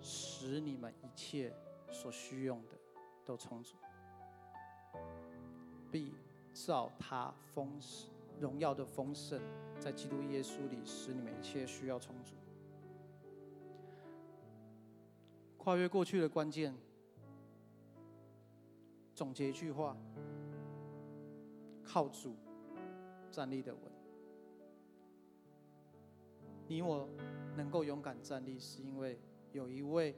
[0.00, 1.54] 使你们一切
[1.90, 2.78] 所需用的
[3.24, 3.76] 都充足，
[5.90, 6.14] 必。
[6.52, 8.10] 照他丰盛
[8.40, 9.40] 荣耀的丰盛，
[9.78, 12.34] 在基督耶稣里，使你们一切需要充足。
[15.56, 16.74] 跨越过去的关键，
[19.14, 19.96] 总结一句话：
[21.84, 22.34] 靠主
[23.30, 23.89] 站立的稳。
[26.70, 27.08] 你我
[27.56, 29.18] 能够勇敢站立，是因为
[29.50, 30.14] 有一位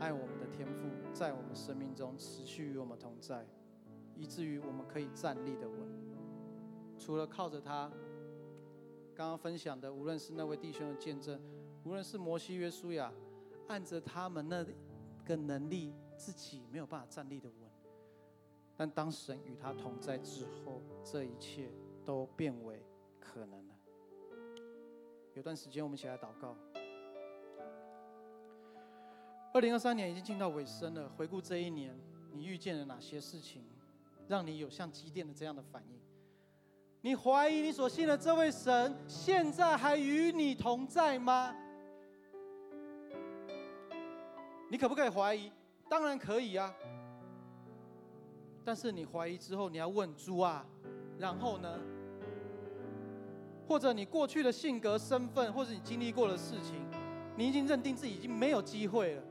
[0.00, 3.46] 爱我们的天父，在我们生命中持续与我们同在。
[4.16, 5.78] 以至于我们可以站立的稳。
[6.98, 7.88] 除了靠着他，
[9.14, 11.40] 刚刚分享的，无论是那位弟兄的见证，
[11.84, 13.12] 无论是摩西、约书亚，
[13.68, 14.66] 按着他们那
[15.24, 17.70] 个能力，自己没有办法站立的稳。
[18.76, 21.70] 但当神与他同在之后，这一切
[22.04, 22.84] 都变为
[23.20, 23.71] 可能。
[25.34, 26.56] 有段时间，我们一起来祷告。
[29.54, 31.98] 二零二三年已经进到尾声了，回顾这一年，
[32.32, 33.62] 你遇见了哪些事情？
[34.28, 36.00] 让你有像基甸的这样的反应？
[37.00, 41.54] 你怀疑你所信的这位神现在还与你同在吗？
[44.70, 45.50] 你可不可以怀疑？
[45.88, 46.74] 当然可以啊！
[48.64, 50.64] 但是你怀疑之后，你要问主啊，
[51.18, 51.78] 然后呢？
[53.72, 56.74] 或者你过去的性格、身份，或者你经历过的事情，
[57.38, 59.22] 你已经认定自己已经没有机会了。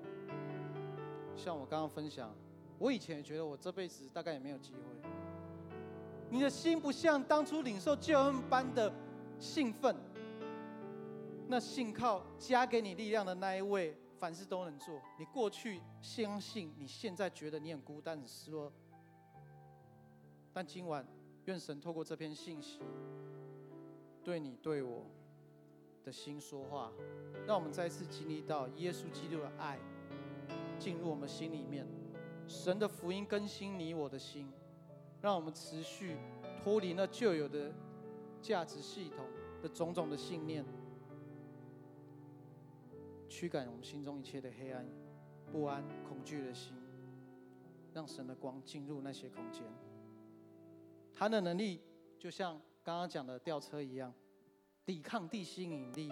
[1.35, 2.33] 像我刚刚分享，
[2.79, 4.79] 我以前也觉得我这辈子大概也没有机会。
[6.31, 8.91] 你的心不像当初领受救恩般的
[9.39, 9.95] 兴奋，
[11.47, 14.99] 那信靠加给你力量的那一位，凡事都能做。
[15.19, 18.73] 你过去相信，你现在觉得你很孤单、很失落。
[20.51, 21.05] 但今晚，
[21.45, 22.79] 愿神透过这篇信息，
[24.23, 25.05] 对你对我
[26.03, 26.91] 的心说话，
[27.45, 29.79] 让我们再次经历到耶稣基督的爱
[30.79, 31.87] 进入我们心里面，
[32.47, 34.51] 神的福音更新你我的心，
[35.21, 36.17] 让我们持续
[36.63, 37.71] 脱离那旧有的
[38.41, 39.25] 价值系统
[39.61, 40.65] 的种种的信念，
[43.29, 44.85] 驱赶我们心中一切的黑暗、
[45.51, 46.75] 不安、恐惧的心，
[47.93, 49.63] 让神的光进入那些空间。
[51.13, 51.81] 他的能力
[52.17, 54.11] 就像刚刚讲的吊车一样，
[54.83, 56.11] 抵抗地心引力，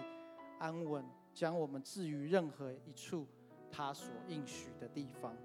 [0.60, 1.04] 安稳
[1.34, 3.26] 将我们置于任何一处
[3.70, 5.36] 他所应许的地方。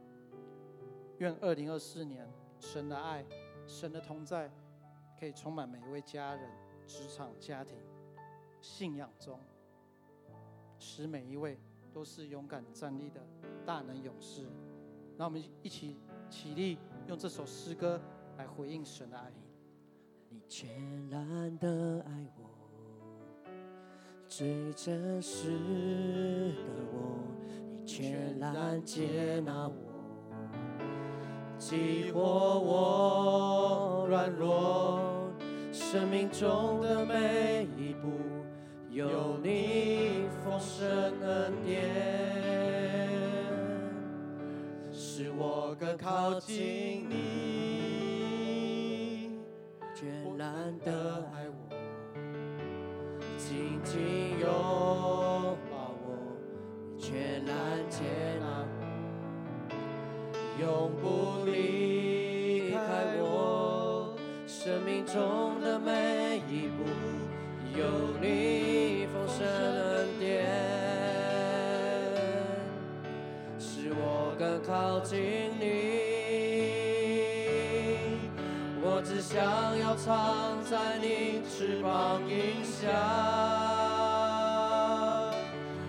[1.17, 3.25] 愿二零二四年神的爱、
[3.65, 4.51] 神的同在，
[5.19, 6.47] 可以充满每一位家人、
[6.85, 7.75] 职场、家庭、
[8.61, 9.39] 信仰中，
[10.77, 11.57] 使每一位
[11.91, 13.19] 都是勇敢站立的
[13.65, 14.45] 大能勇士。
[15.17, 15.97] 让我们一起
[16.29, 17.99] 起立，用这首诗歌
[18.37, 19.31] 来回应神的爱。
[20.35, 20.67] 你全
[21.09, 22.43] 然的爱我，
[24.27, 26.55] 最真实的
[26.91, 27.21] 我，
[27.71, 29.75] 你全然接纳我，
[31.57, 32.19] 激活
[32.59, 34.99] 我软弱，
[35.71, 38.09] 生命中的每一步
[38.89, 40.85] 有你丰盛
[41.21, 41.81] 恩典，
[44.91, 47.64] 使我更靠近你。
[50.05, 50.53] 全然
[50.83, 51.73] 的爱我，
[53.39, 54.47] 紧紧拥
[55.71, 56.07] 抱我，
[56.95, 57.55] 全然
[57.89, 58.03] 接
[58.39, 58.45] 纳
[58.77, 59.73] 我，
[60.61, 62.77] 永不离开
[63.19, 64.15] 我。
[64.45, 66.83] 生命中的每一步，
[67.75, 67.83] 有
[68.21, 70.45] 你丰盛恩典，
[73.57, 75.17] 使我更靠近
[79.95, 82.91] 藏在你翅膀荫下，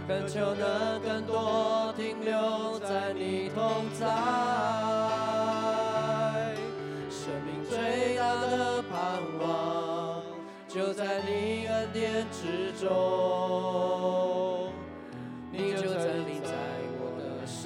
[0.07, 4.07] 恳求能更多停留在你同在。
[7.11, 10.23] 生命最大的盼望，
[10.69, 12.89] 就在你恩典之中，
[15.51, 16.53] 你就在你在
[17.01, 17.65] 我的身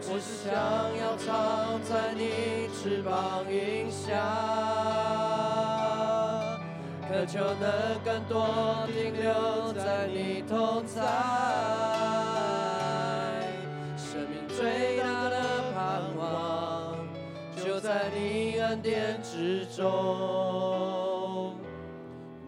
[0.00, 0.54] 只想
[0.96, 4.14] 要藏在你翅膀荫下，
[7.08, 11.02] 渴求能更多停留在你同在。
[13.96, 15.36] 生命最大的
[15.74, 16.96] 盼望，
[17.62, 21.54] 就在你恩典之中，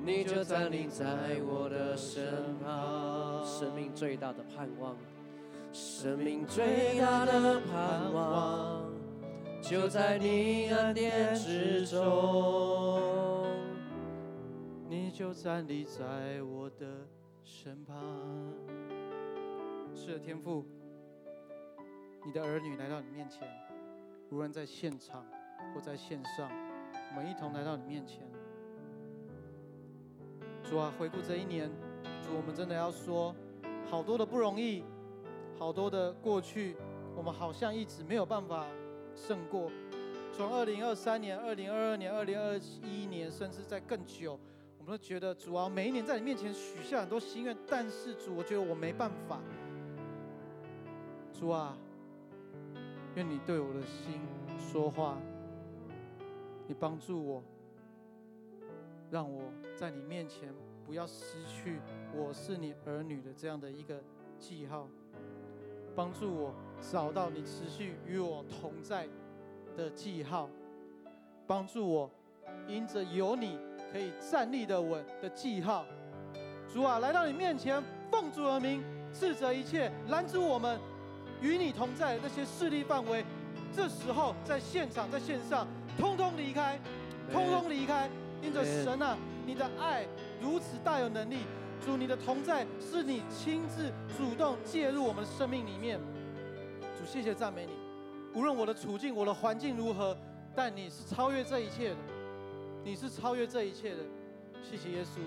[0.02, 1.04] 你就站立在
[1.44, 3.44] 我的身旁。
[3.44, 4.96] 生命最大的盼望。
[5.72, 8.92] 生命最大的盼望，
[9.62, 13.00] 就在你恩典之中，
[14.88, 17.06] 你就站立在我的
[17.44, 17.96] 身旁。
[19.94, 20.66] 是的，天父，
[22.26, 23.46] 你的儿女来到你面前，
[24.30, 25.24] 无论在现场
[25.72, 26.50] 或在线上，
[27.10, 28.28] 我们一同来到你面前。
[30.64, 31.70] 主啊，回顾这一年，
[32.22, 33.32] 主，我们真的要说，
[33.88, 34.82] 好多的不容易。
[35.60, 36.74] 好多的过去，
[37.14, 38.66] 我们好像一直没有办法
[39.14, 39.70] 胜过。
[40.32, 44.40] 从二零二三年、二零二二年、二零二一年，甚至在更久，
[44.78, 49.38] 我们都觉得主啊，每一年在你面前许下很多心愿，但是主，我觉得我没办法。
[51.30, 51.76] 主啊，
[53.14, 54.18] 愿你对我的心
[54.58, 55.18] 说话，
[56.66, 57.42] 你帮助我，
[59.10, 59.42] 让我
[59.76, 60.54] 在你面前
[60.86, 61.80] 不要失去
[62.14, 64.02] 我是你儿女的这样的一个
[64.38, 64.88] 记号。
[65.94, 69.08] 帮助我找到你持续与我同在
[69.76, 70.48] 的记号，
[71.46, 72.10] 帮助我
[72.66, 73.58] 因着有你
[73.92, 75.84] 可以站立的稳的记号。
[76.72, 78.82] 主啊，来到你面前，奉主而名，
[79.12, 80.78] 斥责一切拦阻我们
[81.40, 83.24] 与你同在的那些势力范围。
[83.74, 85.66] 这时候，在现场，在线上，
[85.98, 86.78] 通通离开，
[87.32, 88.08] 通通离开。
[88.42, 90.06] 因着神啊，你的爱
[90.40, 91.40] 如此大有能力。
[91.80, 95.98] 主，你的同在是你亲自主动介入我们的生命里面。
[96.98, 97.72] 主，谢谢赞美你。
[98.38, 100.16] 无论我的处境、我的环境如何，
[100.54, 101.96] 但你是超越这一切的，
[102.84, 104.02] 你是超越这一切的。
[104.62, 105.20] 谢谢耶稣，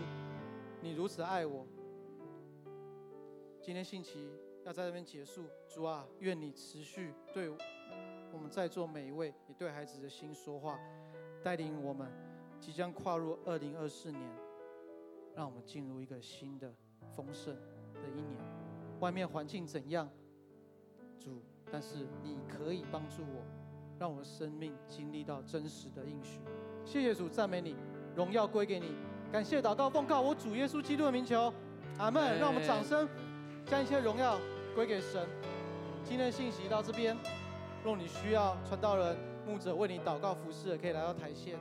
[0.79, 1.65] 你如此爱我。
[3.61, 4.29] 今天信息
[4.63, 7.49] 要在这边结束，主啊，愿你持续对
[8.31, 10.79] 我们在座每一位，你对孩子的心说话，
[11.43, 12.07] 带领我们
[12.59, 14.21] 即将跨入二零二四年，
[15.35, 16.71] 让我们进入一个新的
[17.15, 17.53] 丰盛
[17.93, 18.39] 的一年。
[18.99, 20.09] 外面环境怎样，
[21.19, 21.41] 主？
[21.71, 23.43] 但是你可以帮助我，
[23.97, 26.39] 让我的生命经历到真实的应许。
[26.85, 27.75] 谢谢主，赞美你，
[28.15, 28.95] 荣耀归给你。
[29.31, 31.51] 感谢祷告奉告我主耶稣基督的名求，
[31.97, 32.37] 阿门。
[32.37, 33.09] 让我们掌声
[33.65, 34.39] 将一切荣耀
[34.75, 35.27] 归给神。
[36.03, 37.17] 今天的信息到这边，
[37.83, 39.17] 若你需要传道人、
[39.47, 41.57] 牧者为你祷告服侍，可以来到台线。